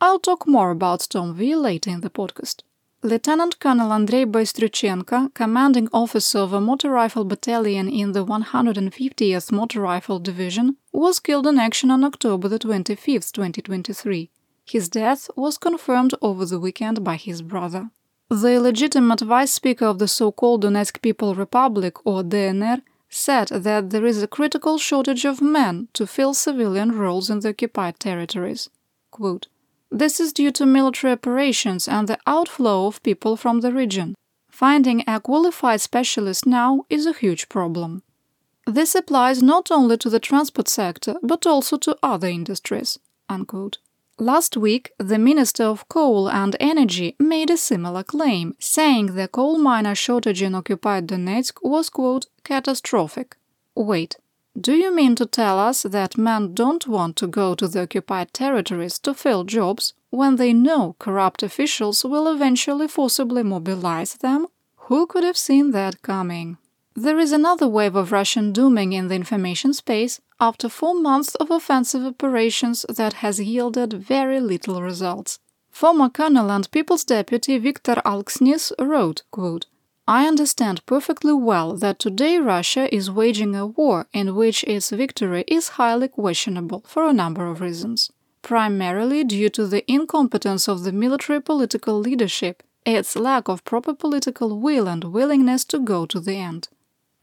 I'll 0.00 0.18
talk 0.18 0.46
more 0.46 0.70
about 0.70 1.02
Storm 1.02 1.34
V 1.34 1.54
later 1.56 1.90
in 1.90 2.00
the 2.00 2.10
podcast. 2.10 2.62
Lieutenant 3.02 3.58
Colonel 3.58 3.92
Andrei 3.92 4.24
Bystrychenko, 4.24 5.34
commanding 5.34 5.88
officer 5.92 6.38
of 6.38 6.54
a 6.54 6.60
motor 6.60 6.90
rifle 6.90 7.24
battalion 7.24 7.86
in 7.86 8.12
the 8.12 8.24
150th 8.24 9.52
Motor 9.52 9.80
Rifle 9.80 10.18
Division, 10.18 10.76
was 10.90 11.20
killed 11.20 11.46
in 11.46 11.58
action 11.58 11.90
on 11.90 12.02
October 12.02 12.56
25, 12.58 13.30
2023. 13.30 14.30
His 14.64 14.88
death 14.88 15.28
was 15.36 15.58
confirmed 15.58 16.14
over 16.22 16.46
the 16.46 16.58
weekend 16.58 17.04
by 17.04 17.16
his 17.16 17.42
brother. 17.42 17.90
The 18.30 18.54
illegitimate 18.54 19.20
vice 19.20 19.52
speaker 19.52 19.84
of 19.84 19.98
the 19.98 20.08
so 20.08 20.32
called 20.32 20.64
Donetsk 20.64 21.02
People 21.02 21.34
Republic, 21.34 22.06
or 22.06 22.22
DNR, 22.22 22.80
said 23.14 23.48
that 23.48 23.90
there 23.90 24.04
is 24.04 24.22
a 24.22 24.26
critical 24.26 24.76
shortage 24.76 25.24
of 25.24 25.40
men 25.40 25.88
to 25.92 26.06
fill 26.06 26.34
civilian 26.34 26.90
roles 26.98 27.30
in 27.30 27.40
the 27.40 27.50
occupied 27.50 28.00
territories. 28.00 28.68
Quote, 29.10 29.46
this 29.90 30.18
is 30.18 30.32
due 30.32 30.50
to 30.50 30.66
military 30.66 31.12
operations 31.12 31.86
and 31.86 32.08
the 32.08 32.18
outflow 32.26 32.86
of 32.88 33.02
people 33.04 33.36
from 33.36 33.60
the 33.60 33.72
region. 33.72 34.16
Finding 34.50 35.04
a 35.06 35.20
qualified 35.20 35.80
specialist 35.80 36.46
now 36.46 36.84
is 36.90 37.06
a 37.06 37.12
huge 37.12 37.48
problem. 37.48 38.02
This 38.66 38.96
applies 38.96 39.42
not 39.42 39.70
only 39.70 39.96
to 39.98 40.10
the 40.10 40.18
transport 40.18 40.66
sector 40.66 41.14
but 41.22 41.46
also 41.46 41.76
to 41.76 41.96
other 42.02 42.28
industries. 42.28 42.98
Unquote. 43.28 43.78
Last 44.18 44.56
week, 44.56 44.92
the 44.98 45.18
Minister 45.18 45.64
of 45.64 45.88
Coal 45.88 46.30
and 46.30 46.54
Energy 46.60 47.16
made 47.18 47.50
a 47.50 47.56
similar 47.56 48.04
claim, 48.04 48.54
saying 48.60 49.16
the 49.16 49.26
coal 49.26 49.58
miner 49.58 49.96
shortage 49.96 50.40
in 50.40 50.54
occupied 50.54 51.08
Donetsk 51.08 51.58
was, 51.62 51.90
quote, 51.90 52.26
catastrophic. 52.44 53.36
Wait, 53.74 54.16
do 54.58 54.74
you 54.74 54.94
mean 54.94 55.16
to 55.16 55.26
tell 55.26 55.58
us 55.58 55.82
that 55.82 56.16
men 56.16 56.54
don't 56.54 56.86
want 56.86 57.16
to 57.16 57.26
go 57.26 57.56
to 57.56 57.66
the 57.66 57.82
occupied 57.82 58.32
territories 58.32 59.00
to 59.00 59.14
fill 59.14 59.42
jobs 59.42 59.94
when 60.10 60.36
they 60.36 60.52
know 60.52 60.94
corrupt 61.00 61.42
officials 61.42 62.04
will 62.04 62.28
eventually 62.28 62.86
forcibly 62.86 63.42
mobilize 63.42 64.14
them? 64.14 64.46
Who 64.86 65.08
could 65.08 65.24
have 65.24 65.36
seen 65.36 65.72
that 65.72 66.02
coming? 66.02 66.58
There 66.96 67.18
is 67.18 67.32
another 67.32 67.66
wave 67.66 67.96
of 67.96 68.12
Russian 68.12 68.52
dooming 68.52 68.92
in 68.92 69.08
the 69.08 69.16
information 69.16 69.74
space 69.74 70.20
after 70.38 70.68
four 70.68 70.94
months 70.94 71.34
of 71.34 71.50
offensive 71.50 72.06
operations 72.06 72.86
that 72.88 73.14
has 73.14 73.40
yielded 73.40 73.94
very 73.94 74.38
little 74.38 74.80
results. 74.80 75.40
Former 75.72 76.08
Colonel 76.08 76.52
and 76.52 76.70
People's 76.70 77.02
Deputy 77.02 77.58
Viktor 77.58 77.96
Alksnis 78.04 78.70
wrote, 78.78 79.22
quote, 79.32 79.66
I 80.06 80.28
understand 80.28 80.86
perfectly 80.86 81.32
well 81.32 81.76
that 81.78 81.98
today 81.98 82.38
Russia 82.38 82.94
is 82.94 83.10
waging 83.10 83.56
a 83.56 83.66
war 83.66 84.06
in 84.12 84.36
which 84.36 84.62
its 84.62 84.90
victory 84.90 85.42
is 85.48 85.70
highly 85.70 86.06
questionable 86.06 86.84
for 86.86 87.08
a 87.08 87.12
number 87.12 87.48
of 87.48 87.60
reasons. 87.60 88.12
Primarily 88.42 89.24
due 89.24 89.48
to 89.48 89.66
the 89.66 89.84
incompetence 89.90 90.68
of 90.68 90.84
the 90.84 90.92
military 90.92 91.40
political 91.40 91.98
leadership, 91.98 92.62
its 92.86 93.16
lack 93.16 93.48
of 93.48 93.64
proper 93.64 93.94
political 93.94 94.60
will 94.60 94.86
and 94.86 95.02
willingness 95.02 95.64
to 95.64 95.80
go 95.80 96.06
to 96.06 96.20
the 96.20 96.36
end. 96.36 96.68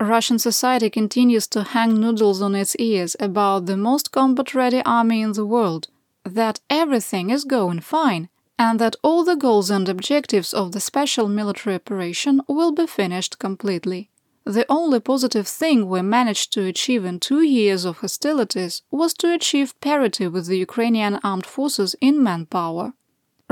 Russian 0.01 0.39
society 0.39 0.89
continues 0.89 1.47
to 1.47 1.63
hang 1.63 1.99
noodles 1.99 2.41
on 2.41 2.55
its 2.55 2.75
ears 2.77 3.15
about 3.19 3.67
the 3.67 3.77
most 3.77 4.11
combat 4.11 4.55
ready 4.55 4.81
army 4.83 5.21
in 5.21 5.33
the 5.33 5.45
world, 5.45 5.89
that 6.23 6.59
everything 6.69 7.29
is 7.29 7.43
going 7.43 7.81
fine, 7.81 8.29
and 8.57 8.79
that 8.79 8.95
all 9.03 9.23
the 9.23 9.35
goals 9.35 9.69
and 9.69 9.87
objectives 9.87 10.53
of 10.53 10.71
the 10.71 10.79
special 10.79 11.27
military 11.27 11.75
operation 11.75 12.41
will 12.47 12.71
be 12.71 12.87
finished 12.87 13.37
completely. 13.37 14.09
The 14.43 14.65
only 14.69 14.99
positive 14.99 15.47
thing 15.47 15.87
we 15.87 16.01
managed 16.01 16.51
to 16.53 16.65
achieve 16.65 17.05
in 17.05 17.19
two 17.19 17.41
years 17.41 17.85
of 17.85 17.99
hostilities 17.99 18.81
was 18.89 19.13
to 19.15 19.31
achieve 19.33 19.79
parity 19.81 20.27
with 20.27 20.47
the 20.47 20.57
Ukrainian 20.57 21.19
armed 21.23 21.45
forces 21.45 21.95
in 22.01 22.23
manpower. 22.23 22.93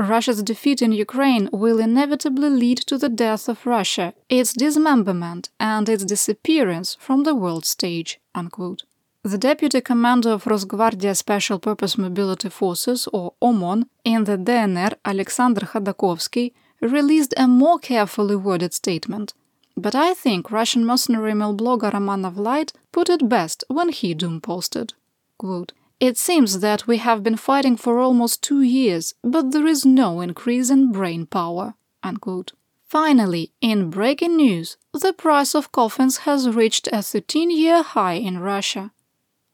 Russia's 0.00 0.42
defeat 0.42 0.80
in 0.80 0.92
Ukraine 0.92 1.50
will 1.52 1.78
inevitably 1.78 2.48
lead 2.48 2.78
to 2.78 2.96
the 2.96 3.10
death 3.10 3.48
of 3.48 3.66
Russia, 3.66 4.14
its 4.28 4.54
dismemberment, 4.54 5.50
and 5.60 5.88
its 5.88 6.04
disappearance 6.04 6.96
from 6.98 7.24
the 7.24 7.34
world 7.34 7.66
stage. 7.66 8.18
Unquote. 8.34 8.84
The 9.22 9.36
deputy 9.36 9.82
commander 9.82 10.30
of 10.30 10.44
Rosgvardia 10.44 11.14
Special 11.14 11.58
Purpose 11.58 11.98
Mobility 11.98 12.48
Forces, 12.48 13.06
or 13.12 13.34
OMON, 13.42 13.84
in 14.02 14.24
the 14.24 14.38
DNR, 14.38 14.94
Alexander 15.04 15.66
Khodakovsky, 15.66 16.54
released 16.80 17.34
a 17.36 17.46
more 17.46 17.78
carefully 17.78 18.36
worded 18.36 18.72
statement. 18.72 19.34
But 19.76 19.94
I 19.94 20.14
think 20.14 20.50
Russian 20.50 20.86
mercenary 20.86 21.32
milblogger 21.32 21.92
Romanov 21.92 22.36
Light 22.38 22.72
put 22.92 23.10
it 23.10 23.28
best 23.28 23.64
when 23.68 23.90
he 23.90 24.14
doom 24.14 24.40
posted. 24.40 24.94
Quote, 25.36 25.72
it 26.00 26.16
seems 26.16 26.60
that 26.60 26.86
we 26.86 26.96
have 26.96 27.22
been 27.22 27.36
fighting 27.36 27.76
for 27.76 27.98
almost 27.98 28.42
two 28.42 28.62
years, 28.62 29.14
but 29.22 29.52
there 29.52 29.66
is 29.66 29.84
no 29.84 30.22
increase 30.22 30.70
in 30.70 30.90
brain 30.90 31.26
power. 31.26 31.74
Unquote. 32.02 32.52
Finally, 32.86 33.52
in 33.60 33.90
breaking 33.90 34.36
news, 34.36 34.78
the 34.92 35.12
price 35.12 35.54
of 35.54 35.70
coffins 35.70 36.18
has 36.18 36.48
reached 36.48 36.88
a 36.90 37.02
13 37.02 37.50
year 37.50 37.82
high 37.82 38.14
in 38.14 38.38
Russia. 38.38 38.92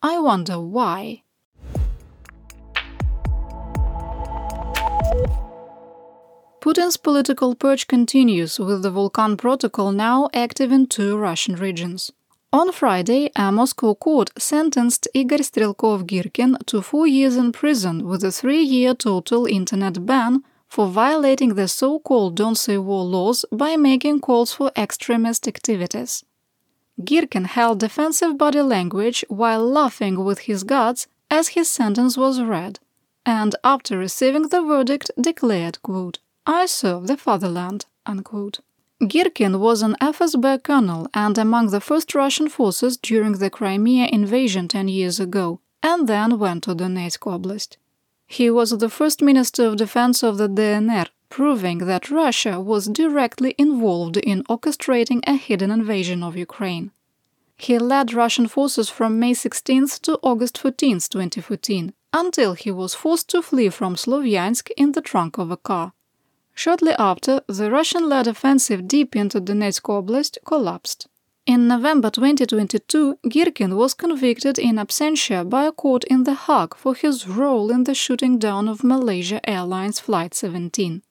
I 0.00 0.20
wonder 0.20 0.60
why. 0.60 1.22
Putin's 6.60 6.96
political 6.96 7.54
purge 7.54 7.86
continues 7.86 8.58
with 8.58 8.82
the 8.82 8.90
Volcan 8.90 9.36
Protocol 9.36 9.92
now 9.92 10.28
active 10.32 10.72
in 10.72 10.86
two 10.86 11.16
Russian 11.16 11.56
regions. 11.56 12.12
On 12.56 12.72
Friday, 12.72 13.30
a 13.36 13.52
Moscow 13.52 13.94
court 13.94 14.30
sentenced 14.38 15.06
Igor 15.12 15.40
Strelkov 15.40 16.06
Girkin 16.06 16.56
to 16.64 16.80
four 16.80 17.06
years 17.06 17.36
in 17.36 17.52
prison 17.52 18.08
with 18.08 18.24
a 18.24 18.32
three 18.32 18.62
year 18.62 18.94
total 18.94 19.44
internet 19.44 20.06
ban 20.06 20.42
for 20.66 20.86
violating 20.86 21.52
the 21.54 21.68
so 21.68 21.98
called 21.98 22.34
Don't 22.34 22.54
Say 22.54 22.78
War 22.78 23.04
laws 23.04 23.44
by 23.52 23.76
making 23.76 24.20
calls 24.20 24.54
for 24.54 24.72
extremist 24.74 25.46
activities. 25.46 26.24
Girkin 26.98 27.44
held 27.44 27.78
defensive 27.80 28.38
body 28.38 28.62
language 28.62 29.22
while 29.28 29.62
laughing 29.62 30.24
with 30.24 30.38
his 30.48 30.64
guards 30.64 31.08
as 31.30 31.48
his 31.48 31.68
sentence 31.70 32.16
was 32.16 32.40
read, 32.40 32.80
and 33.26 33.54
after 33.64 33.98
receiving 33.98 34.48
the 34.48 34.62
verdict 34.62 35.10
declared, 35.20 35.82
quote, 35.82 36.20
I 36.46 36.64
serve 36.64 37.06
the 37.06 37.18
fatherland. 37.18 37.84
Unquote. 38.06 38.60
Girkin 39.02 39.60
was 39.60 39.82
an 39.82 39.94
FSB 40.00 40.62
colonel 40.62 41.06
and 41.12 41.36
among 41.36 41.68
the 41.68 41.82
first 41.82 42.14
Russian 42.14 42.48
forces 42.48 42.96
during 42.96 43.32
the 43.32 43.50
Crimea 43.50 44.08
invasion 44.10 44.68
10 44.68 44.88
years 44.88 45.20
ago, 45.20 45.60
and 45.82 46.08
then 46.08 46.38
went 46.38 46.64
to 46.64 46.74
Donetsk 46.74 47.20
Oblast. 47.20 47.76
He 48.26 48.48
was 48.48 48.70
the 48.70 48.88
first 48.88 49.20
Minister 49.20 49.66
of 49.66 49.76
Defense 49.76 50.22
of 50.22 50.38
the 50.38 50.48
DNR, 50.48 51.08
proving 51.28 51.78
that 51.78 52.10
Russia 52.10 52.58
was 52.58 52.86
directly 52.86 53.54
involved 53.58 54.16
in 54.16 54.42
orchestrating 54.44 55.20
a 55.26 55.34
hidden 55.34 55.70
invasion 55.70 56.22
of 56.22 56.34
Ukraine. 56.34 56.90
He 57.58 57.78
led 57.78 58.14
Russian 58.14 58.48
forces 58.48 58.88
from 58.88 59.18
May 59.18 59.34
16 59.34 59.88
to 60.02 60.18
August 60.22 60.56
14, 60.56 61.00
2014, 61.00 61.92
until 62.14 62.54
he 62.54 62.70
was 62.70 62.94
forced 62.94 63.28
to 63.28 63.42
flee 63.42 63.68
from 63.68 63.94
Slovyansk 63.94 64.70
in 64.78 64.92
the 64.92 65.02
trunk 65.02 65.36
of 65.36 65.50
a 65.50 65.58
car. 65.58 65.92
Shortly 66.58 66.94
after, 66.98 67.42
the 67.48 67.70
Russian 67.70 68.08
led 68.08 68.26
offensive 68.26 68.88
deep 68.88 69.14
into 69.14 69.42
Donetsk 69.42 69.82
Oblast 69.82 70.38
collapsed. 70.46 71.06
In 71.44 71.68
November 71.68 72.08
2022, 72.08 73.18
Girkin 73.28 73.76
was 73.76 73.92
convicted 73.92 74.58
in 74.58 74.76
absentia 74.76 75.48
by 75.48 75.66
a 75.66 75.70
court 75.70 76.04
in 76.04 76.24
The 76.24 76.34
Hague 76.34 76.74
for 76.74 76.94
his 76.94 77.28
role 77.28 77.70
in 77.70 77.84
the 77.84 77.94
shooting 77.94 78.38
down 78.38 78.68
of 78.68 78.82
Malaysia 78.82 79.38
Airlines 79.48 80.00
Flight 80.00 80.32
17. 80.34 81.02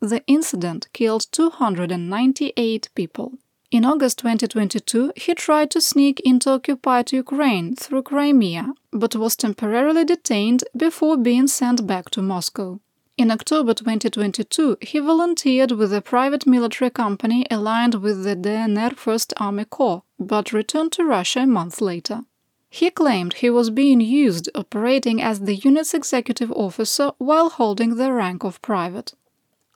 The 0.00 0.24
incident 0.26 0.88
killed 0.92 1.26
298 1.30 2.88
people. 2.96 3.38
In 3.70 3.84
August 3.84 4.18
2022, 4.18 5.12
he 5.14 5.34
tried 5.34 5.70
to 5.70 5.80
sneak 5.80 6.18
into 6.24 6.50
occupied 6.50 7.12
Ukraine 7.12 7.76
through 7.76 8.02
Crimea, 8.02 8.74
but 8.92 9.14
was 9.14 9.36
temporarily 9.36 10.04
detained 10.04 10.64
before 10.76 11.16
being 11.16 11.46
sent 11.46 11.86
back 11.86 12.10
to 12.10 12.20
Moscow. 12.20 12.80
In 13.20 13.30
October 13.30 13.74
2022, 13.74 14.78
he 14.80 14.98
volunteered 14.98 15.72
with 15.72 15.92
a 15.92 16.00
private 16.00 16.46
military 16.46 16.88
company 16.88 17.44
aligned 17.50 17.96
with 17.96 18.24
the 18.24 18.34
DNR 18.34 18.96
First 18.96 19.34
Army 19.36 19.66
Corps, 19.66 20.04
but 20.18 20.54
returned 20.54 20.92
to 20.92 21.04
Russia 21.04 21.40
a 21.40 21.46
month 21.46 21.82
later. 21.82 22.22
He 22.70 22.88
claimed 22.88 23.34
he 23.34 23.50
was 23.50 23.68
being 23.68 24.00
used 24.00 24.48
operating 24.54 25.20
as 25.20 25.40
the 25.40 25.56
unit's 25.56 25.92
executive 25.92 26.50
officer 26.52 27.12
while 27.18 27.50
holding 27.50 27.96
the 27.96 28.10
rank 28.10 28.42
of 28.42 28.62
private. 28.62 29.12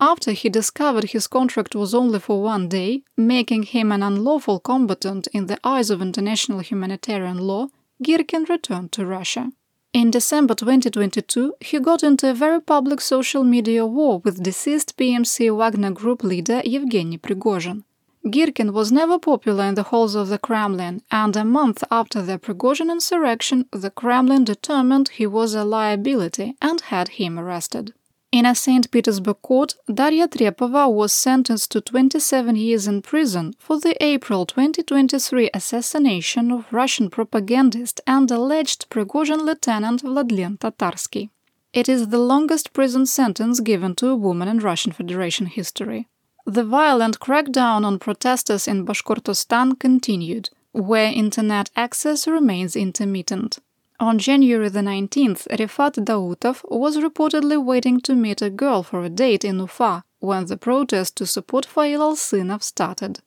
After 0.00 0.32
he 0.32 0.48
discovered 0.48 1.10
his 1.10 1.26
contract 1.26 1.74
was 1.74 1.94
only 1.94 2.20
for 2.20 2.40
one 2.42 2.66
day, 2.70 3.02
making 3.14 3.64
him 3.64 3.92
an 3.92 4.02
unlawful 4.02 4.58
combatant 4.58 5.28
in 5.34 5.48
the 5.48 5.60
eyes 5.62 5.90
of 5.90 6.00
international 6.00 6.60
humanitarian 6.60 7.36
law, 7.36 7.66
Girkin 8.02 8.48
returned 8.48 8.92
to 8.92 9.04
Russia. 9.04 9.52
In 9.94 10.10
December 10.10 10.56
2022, 10.56 11.54
he 11.60 11.78
got 11.78 12.02
into 12.02 12.28
a 12.28 12.34
very 12.34 12.60
public 12.60 13.00
social 13.00 13.44
media 13.44 13.86
war 13.86 14.18
with 14.24 14.42
deceased 14.42 14.96
PMC 14.96 15.56
Wagner 15.56 15.92
Group 15.92 16.24
leader 16.24 16.60
Yevgeny 16.64 17.16
Prigozhin. 17.16 17.84
Girkin 18.26 18.72
was 18.72 18.90
never 18.90 19.20
popular 19.20 19.66
in 19.66 19.76
the 19.76 19.84
halls 19.84 20.16
of 20.16 20.30
the 20.30 20.38
Kremlin, 20.38 21.02
and 21.12 21.36
a 21.36 21.44
month 21.44 21.84
after 21.92 22.22
the 22.22 22.40
Prigozhin 22.40 22.90
insurrection, 22.90 23.66
the 23.70 23.88
Kremlin 23.88 24.42
determined 24.42 25.10
he 25.10 25.28
was 25.28 25.54
a 25.54 25.62
liability 25.62 26.56
and 26.60 26.80
had 26.80 27.10
him 27.10 27.38
arrested. 27.38 27.94
In 28.34 28.46
a 28.46 28.54
St. 28.56 28.90
Petersburg 28.90 29.42
court, 29.42 29.76
Daria 29.86 30.26
Trepova 30.26 30.92
was 30.92 31.12
sentenced 31.12 31.70
to 31.70 31.80
27 31.80 32.56
years 32.56 32.88
in 32.88 33.00
prison 33.00 33.54
for 33.60 33.78
the 33.78 33.94
April 34.02 34.44
2023 34.44 35.50
assassination 35.54 36.50
of 36.50 36.66
Russian 36.72 37.10
propagandist 37.10 38.00
and 38.08 38.28
alleged 38.32 38.90
Prigozhin 38.90 39.42
lieutenant 39.42 40.02
Vladlen 40.02 40.58
Tatarsky. 40.58 41.30
It 41.72 41.88
is 41.88 42.08
the 42.08 42.18
longest 42.18 42.72
prison 42.72 43.06
sentence 43.06 43.60
given 43.60 43.94
to 43.94 44.08
a 44.08 44.16
woman 44.16 44.48
in 44.48 44.58
Russian 44.58 44.90
Federation 44.90 45.46
history. 45.46 46.08
The 46.44 46.64
violent 46.64 47.20
crackdown 47.20 47.84
on 47.84 48.00
protesters 48.00 48.66
in 48.66 48.84
Bashkortostan 48.84 49.78
continued, 49.78 50.50
where 50.72 51.12
internet 51.12 51.70
access 51.76 52.26
remains 52.26 52.74
intermittent. 52.74 53.60
On 54.04 54.18
January 54.18 54.68
the 54.68 54.80
19th, 54.80 55.48
Rifat 55.58 56.04
Dautov 56.04 56.62
was 56.68 56.98
reportedly 56.98 57.56
waiting 57.56 58.02
to 58.02 58.14
meet 58.14 58.42
a 58.42 58.50
girl 58.50 58.82
for 58.82 59.02
a 59.02 59.08
date 59.08 59.46
in 59.46 59.58
Ufa 59.58 60.04
when 60.18 60.44
the 60.44 60.58
protest 60.58 61.16
to 61.16 61.26
support 61.26 61.64
Fail 61.64 62.02
Alsynov 62.02 62.62
started. 62.62 63.20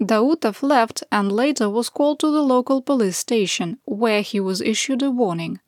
Dautov 0.00 0.62
left 0.62 1.04
and 1.12 1.30
later 1.30 1.68
was 1.68 1.90
called 1.90 2.20
to 2.20 2.30
the 2.30 2.40
local 2.40 2.80
police 2.80 3.18
station, 3.18 3.76
where 3.84 4.22
he 4.22 4.40
was 4.40 4.62
issued 4.62 5.02
a 5.02 5.10
warning. 5.10 5.60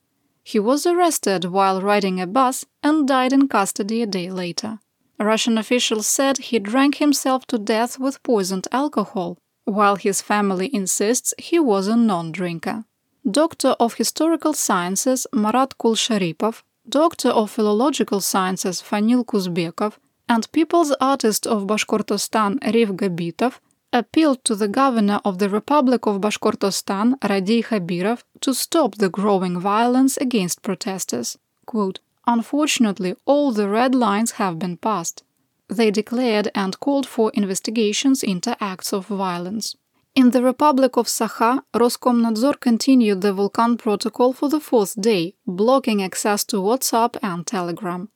He 0.42 0.59
was 0.59 0.87
arrested 0.87 1.45
while 1.45 1.83
riding 1.83 2.19
a 2.19 2.27
bus 2.27 2.64
and 2.83 3.07
died 3.07 3.35
in 3.35 3.49
custody 3.49 4.01
a 4.01 4.07
day 4.07 4.31
later. 4.31 4.79
Russian 5.21 5.59
officials 5.59 6.07
said 6.07 6.38
he 6.38 6.59
drank 6.59 6.95
himself 6.95 7.47
to 7.49 7.59
death 7.59 7.99
with 7.99 8.23
poisoned 8.23 8.69
alcohol, 8.73 9.37
while 9.66 9.97
his 9.97 10.23
family 10.23 10.75
insists 10.75 11.35
he 11.37 11.59
was 11.59 11.88
a 11.88 11.95
non 11.95 12.33
drinker. 12.33 12.87
Doctor 13.28 13.74
of 13.80 13.94
Historical 13.94 14.52
Sciences 14.52 15.26
Marat 15.32 15.74
Kulsharipov, 15.80 16.62
Doctor 16.88 17.30
of 17.30 17.50
Philological 17.50 18.20
Sciences 18.20 18.80
Fanil 18.80 19.24
Kuzbekov, 19.24 19.94
and 20.28 20.50
People's 20.52 20.92
Artist 21.00 21.44
of 21.44 21.66
Bashkortostan 21.66 22.62
Riv 22.72 22.90
Gabitov 22.90 23.58
appealed 23.92 24.44
to 24.44 24.54
the 24.54 24.68
governor 24.68 25.20
of 25.24 25.38
the 25.40 25.48
Republic 25.48 26.06
of 26.06 26.20
Bashkortostan 26.20 27.18
Radiy 27.18 27.64
Khabirov 27.64 28.22
to 28.42 28.54
stop 28.54 28.94
the 28.94 29.08
growing 29.08 29.58
violence 29.58 30.16
against 30.18 30.62
protesters. 30.62 31.36
Quote, 31.66 31.98
Unfortunately, 32.28 33.16
all 33.24 33.50
the 33.50 33.68
red 33.68 33.92
lines 33.92 34.32
have 34.32 34.60
been 34.60 34.76
passed. 34.76 35.24
They 35.68 35.90
declared 35.90 36.52
and 36.54 36.78
called 36.78 37.08
for 37.08 37.32
investigations 37.34 38.22
into 38.22 38.56
acts 38.62 38.92
of 38.92 39.06
violence. 39.06 39.74
In 40.16 40.31
the 40.31 40.42
Republic 40.42 40.96
of 40.96 41.09
Sakha, 41.09 41.62
Roskomnadzor 41.74 42.59
continued 42.59 43.20
the 43.20 43.35
Volcan 43.35 43.76
protocol 43.76 44.33
for 44.33 44.48
the 44.48 44.61
fourth 44.61 44.98
day, 44.98 45.35
blocking 45.46 46.02
access 46.02 46.42
to 46.44 46.57
WhatsApp 46.57 47.18
and 47.22 47.46
Telegram. 47.46 48.09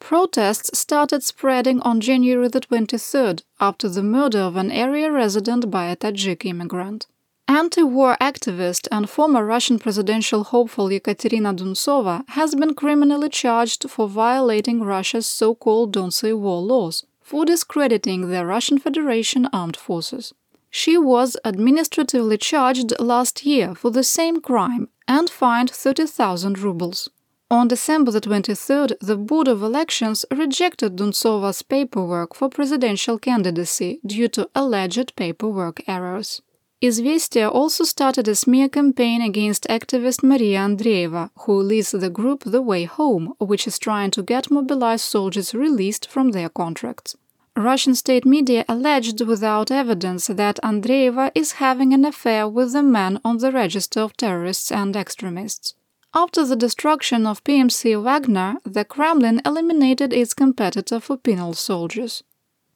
Protests 0.00 0.78
started 0.78 1.22
spreading 1.22 1.82
on 1.82 2.00
January 2.00 2.48
the 2.48 2.62
23rd 2.62 3.42
after 3.60 3.86
the 3.86 4.02
murder 4.02 4.38
of 4.38 4.56
an 4.56 4.70
area 4.70 5.12
resident 5.12 5.70
by 5.70 5.88
a 5.88 5.96
Tajik 5.96 6.46
immigrant. 6.46 7.06
Anti 7.46 7.82
war 7.82 8.16
activist 8.18 8.88
and 8.90 9.10
former 9.10 9.44
Russian 9.44 9.78
presidential 9.78 10.42
hopeful 10.42 10.88
Yekaterina 10.88 11.54
Duntsova 11.54 12.26
has 12.30 12.54
been 12.54 12.72
criminally 12.72 13.28
charged 13.28 13.90
for 13.90 14.08
violating 14.08 14.82
Russia's 14.82 15.26
so 15.26 15.54
called 15.54 15.92
Don't 15.92 16.14
Say 16.14 16.32
War 16.32 16.62
laws, 16.62 17.04
for 17.20 17.44
discrediting 17.44 18.30
the 18.30 18.46
Russian 18.46 18.78
Federation 18.78 19.50
armed 19.52 19.76
forces. 19.76 20.32
She 20.70 20.98
was 20.98 21.36
administratively 21.44 22.38
charged 22.38 22.92
last 23.00 23.44
year 23.44 23.74
for 23.74 23.90
the 23.90 24.04
same 24.04 24.40
crime 24.40 24.88
and 25.08 25.30
fined 25.30 25.70
30,000 25.70 26.58
rubles. 26.58 27.08
On 27.48 27.68
December 27.68 28.10
the 28.10 28.20
23rd, 28.20 28.98
the 29.00 29.16
Board 29.16 29.46
of 29.46 29.62
Elections 29.62 30.24
rejected 30.32 30.96
Duntsova's 30.96 31.62
paperwork 31.62 32.34
for 32.34 32.48
presidential 32.48 33.18
candidacy 33.20 34.00
due 34.04 34.26
to 34.28 34.50
alleged 34.54 35.14
paperwork 35.14 35.80
errors. 35.86 36.42
Izvestia 36.82 37.50
also 37.50 37.84
started 37.84 38.28
a 38.28 38.34
smear 38.34 38.68
campaign 38.68 39.22
against 39.22 39.66
activist 39.68 40.22
Maria 40.22 40.58
Andreeva, 40.58 41.30
who 41.38 41.62
leads 41.62 41.92
the 41.92 42.10
group 42.10 42.42
The 42.44 42.60
Way 42.60 42.84
Home, 42.84 43.32
which 43.38 43.66
is 43.66 43.78
trying 43.78 44.10
to 44.10 44.22
get 44.22 44.50
mobilized 44.50 45.04
soldiers 45.04 45.54
released 45.54 46.10
from 46.10 46.32
their 46.32 46.48
contracts. 46.48 47.16
Russian 47.56 47.94
state 47.94 48.26
media 48.26 48.66
alleged 48.68 49.22
without 49.22 49.70
evidence 49.70 50.26
that 50.26 50.60
Andreeva 50.62 51.30
is 51.34 51.52
having 51.52 51.94
an 51.94 52.04
affair 52.04 52.46
with 52.46 52.74
a 52.74 52.82
man 52.82 53.18
on 53.24 53.38
the 53.38 53.50
register 53.50 54.00
of 54.00 54.16
terrorists 54.16 54.70
and 54.70 54.94
extremists. 54.94 55.74
After 56.12 56.44
the 56.44 56.56
destruction 56.56 57.26
of 57.26 57.42
PMC 57.44 58.02
Wagner, 58.02 58.56
the 58.64 58.84
Kremlin 58.84 59.40
eliminated 59.44 60.12
its 60.12 60.34
competitor 60.34 61.00
for 61.00 61.16
penal 61.16 61.54
soldiers. 61.54 62.22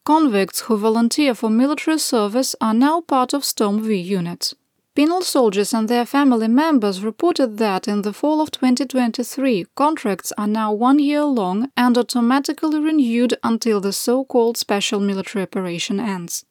convicts 0.05 0.63
who 0.63 0.77
volunteer 0.77 1.35
for 1.35 1.51
military 1.51 1.99
service 1.99 2.57
are 2.61 2.75
now 2.75 3.01
part 3.01 3.35
of 3.35 3.45
Storm 3.45 3.83
V 3.83 3.95
units. 3.97 4.55
Penal 5.01 5.23
soldiers 5.23 5.73
and 5.73 5.89
their 5.89 6.05
family 6.05 6.47
members 6.47 7.03
reported 7.03 7.57
that 7.57 7.89
in 7.89 8.03
the 8.03 8.13
fall 8.13 8.43
of 8.43 8.51
2023, 8.51 9.65
contracts 9.75 10.31
are 10.37 10.47
now 10.47 10.75
one 10.75 10.99
year 10.99 11.25
long 11.25 11.71
and 11.75 11.97
automatically 11.97 12.79
renewed 12.79 13.33
until 13.43 13.81
the 13.81 13.95
so 13.95 14.27
called 14.27 14.59
special 14.59 15.01
military 15.01 15.43
operation 15.43 15.99
ends. 15.99 16.45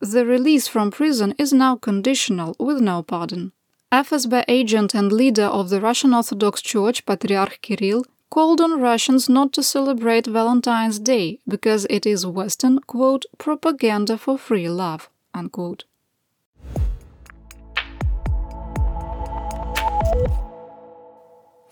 The 0.00 0.26
release 0.26 0.66
from 0.66 0.90
prison 0.90 1.32
is 1.38 1.52
now 1.52 1.76
conditional 1.76 2.56
with 2.58 2.80
no 2.80 3.04
pardon. 3.04 3.52
FSB 3.92 4.44
agent 4.48 4.92
and 4.92 5.12
leader 5.12 5.44
of 5.44 5.68
the 5.68 5.80
Russian 5.80 6.12
Orthodox 6.12 6.62
Church, 6.62 7.06
Patriarch 7.06 7.60
Kirill, 7.62 8.04
called 8.30 8.60
on 8.60 8.80
Russians 8.80 9.28
not 9.28 9.52
to 9.52 9.62
celebrate 9.62 10.26
Valentine's 10.26 10.98
Day 10.98 11.38
because 11.46 11.86
it 11.88 12.04
is 12.04 12.26
Western, 12.26 12.80
quote, 12.80 13.26
propaganda 13.38 14.18
for 14.18 14.36
free 14.36 14.68
love, 14.68 15.08
unquote. 15.32 15.84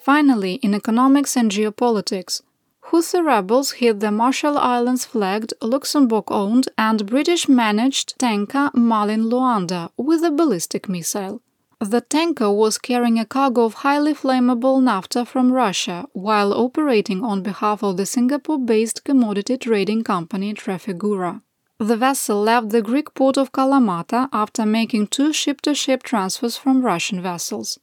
Finally, 0.04 0.56
in 0.56 0.74
economics 0.74 1.34
and 1.34 1.50
geopolitics, 1.50 2.42
Houthi 2.88 3.24
rebels 3.24 3.70
hit 3.80 4.00
the 4.00 4.10
Marshall 4.10 4.58
Islands 4.58 5.06
flagged, 5.06 5.54
Luxembourg 5.62 6.24
owned, 6.28 6.68
and 6.76 7.06
British 7.06 7.48
managed 7.48 8.18
tanker 8.18 8.70
Marlin 8.74 9.30
Luanda 9.30 9.88
with 9.96 10.22
a 10.22 10.30
ballistic 10.30 10.90
missile. 10.90 11.40
The 11.80 12.02
tanker 12.02 12.52
was 12.52 12.76
carrying 12.76 13.18
a 13.18 13.24
cargo 13.24 13.64
of 13.64 13.80
highly 13.86 14.12
flammable 14.12 14.82
naphtha 14.82 15.24
from 15.24 15.50
Russia 15.50 16.06
while 16.12 16.52
operating 16.52 17.24
on 17.24 17.42
behalf 17.42 17.82
of 17.82 17.96
the 17.96 18.04
Singapore 18.04 18.58
based 18.58 19.04
commodity 19.04 19.56
trading 19.56 20.04
company 20.04 20.52
Trafigura. 20.52 21.40
The 21.78 21.96
vessel 21.96 22.42
left 22.42 22.68
the 22.68 22.82
Greek 22.82 23.14
port 23.14 23.38
of 23.38 23.52
Kalamata 23.52 24.28
after 24.34 24.66
making 24.66 25.06
two 25.06 25.32
ship 25.32 25.62
to 25.62 25.74
ship 25.74 26.02
transfers 26.02 26.58
from 26.58 26.84
Russian 26.84 27.22
vessels. 27.22 27.78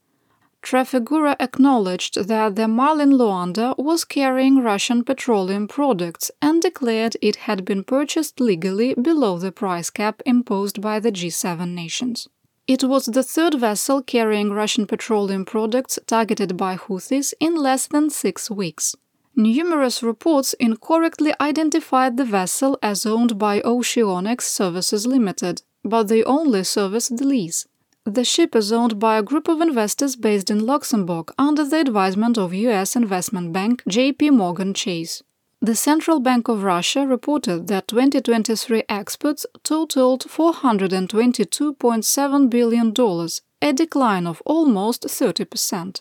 Trafigura 0.62 1.34
acknowledged 1.40 2.28
that 2.28 2.54
the 2.54 2.68
Marlin 2.68 3.12
Luanda 3.12 3.76
was 3.76 4.04
carrying 4.04 4.62
Russian 4.62 5.02
petroleum 5.02 5.66
products 5.66 6.30
and 6.40 6.62
declared 6.62 7.16
it 7.20 7.36
had 7.46 7.64
been 7.64 7.82
purchased 7.82 8.40
legally 8.40 8.94
below 8.94 9.38
the 9.38 9.50
price 9.50 9.90
cap 9.90 10.22
imposed 10.24 10.80
by 10.80 11.00
the 11.00 11.10
G7 11.10 11.74
nations. 11.74 12.28
It 12.68 12.84
was 12.84 13.06
the 13.06 13.24
third 13.24 13.54
vessel 13.54 14.02
carrying 14.02 14.50
Russian 14.50 14.86
petroleum 14.86 15.44
products 15.44 15.98
targeted 16.06 16.56
by 16.56 16.76
Houthis 16.76 17.34
in 17.40 17.56
less 17.56 17.88
than 17.88 18.08
six 18.08 18.48
weeks. 18.48 18.94
Numerous 19.34 20.02
reports 20.02 20.52
incorrectly 20.60 21.34
identified 21.40 22.16
the 22.16 22.24
vessel 22.24 22.78
as 22.82 23.04
owned 23.04 23.36
by 23.36 23.60
Oceonix 23.60 24.42
Services 24.42 25.06
Limited, 25.06 25.62
but 25.82 26.08
they 26.08 26.22
only 26.22 26.62
service 26.62 27.08
the 27.08 27.26
lease. 27.26 27.66
The 28.04 28.24
ship 28.24 28.56
is 28.56 28.72
owned 28.72 28.98
by 28.98 29.16
a 29.16 29.22
group 29.22 29.46
of 29.46 29.60
investors 29.60 30.16
based 30.16 30.50
in 30.50 30.66
Luxembourg 30.66 31.32
under 31.38 31.64
the 31.64 31.78
advisement 31.78 32.36
of 32.36 32.52
US 32.52 32.96
investment 32.96 33.52
bank 33.52 33.84
JP 33.88 34.32
Morgan 34.32 34.74
Chase. 34.74 35.22
The 35.60 35.76
Central 35.76 36.18
Bank 36.18 36.48
of 36.48 36.64
Russia 36.64 37.06
reported 37.06 37.68
that 37.68 37.86
2023 37.86 38.82
exports 38.88 39.46
totaled 39.62 40.22
$422.7 40.22 42.50
billion, 42.50 42.92
a 43.62 43.72
decline 43.72 44.26
of 44.26 44.42
almost 44.44 45.04
30%. 45.04 46.00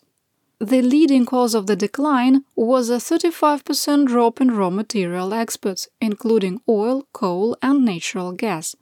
The 0.59 0.81
leading 0.81 1.27
cause 1.27 1.53
of 1.53 1.67
the 1.67 1.75
decline 1.75 2.45
was 2.55 2.89
a 2.89 2.97
35% 2.97 4.07
drop 4.07 4.41
in 4.41 4.57
raw 4.57 4.71
material 4.71 5.35
exports, 5.35 5.87
including 6.01 6.61
oil, 6.67 7.05
coal, 7.13 7.55
and 7.61 7.85
natural 7.85 8.31
gas, 8.31 8.75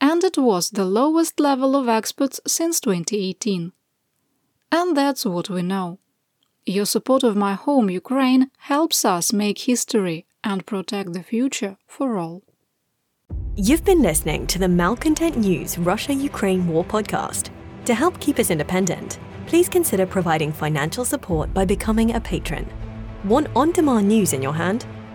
and 0.00 0.22
it 0.24 0.38
was 0.38 0.70
the 0.70 0.84
lowest 0.84 1.40
level 1.40 1.74
of 1.76 1.88
exports 1.88 2.40
since 2.46 2.80
2018. 2.80 3.72
And 4.72 4.96
that's 4.96 5.24
what 5.24 5.48
we 5.48 5.62
know. 5.62 5.98
Your 6.64 6.86
support 6.86 7.22
of 7.22 7.36
my 7.36 7.54
home, 7.54 7.88
Ukraine, 7.88 8.50
helps 8.58 9.04
us 9.04 9.32
make 9.32 9.58
history 9.60 10.26
and 10.42 10.66
protect 10.66 11.12
the 11.12 11.22
future 11.22 11.76
for 11.86 12.18
all. 12.18 12.42
You've 13.54 13.84
been 13.84 14.02
listening 14.02 14.46
to 14.48 14.58
the 14.58 14.68
Malcontent 14.68 15.36
News 15.36 15.78
Russia 15.78 16.12
Ukraine 16.12 16.66
War 16.68 16.84
podcast. 16.84 17.50
To 17.86 17.94
help 17.94 18.20
keep 18.20 18.38
us 18.38 18.50
independent, 18.50 19.18
please 19.46 19.68
consider 19.68 20.06
providing 20.06 20.52
financial 20.52 21.04
support 21.04 21.54
by 21.54 21.64
becoming 21.64 22.14
a 22.14 22.20
patron. 22.20 22.66
Want 23.24 23.48
on 23.56 23.72
demand 23.72 24.08
news 24.08 24.32
in 24.32 24.42
your 24.42 24.52
hand? 24.52 24.86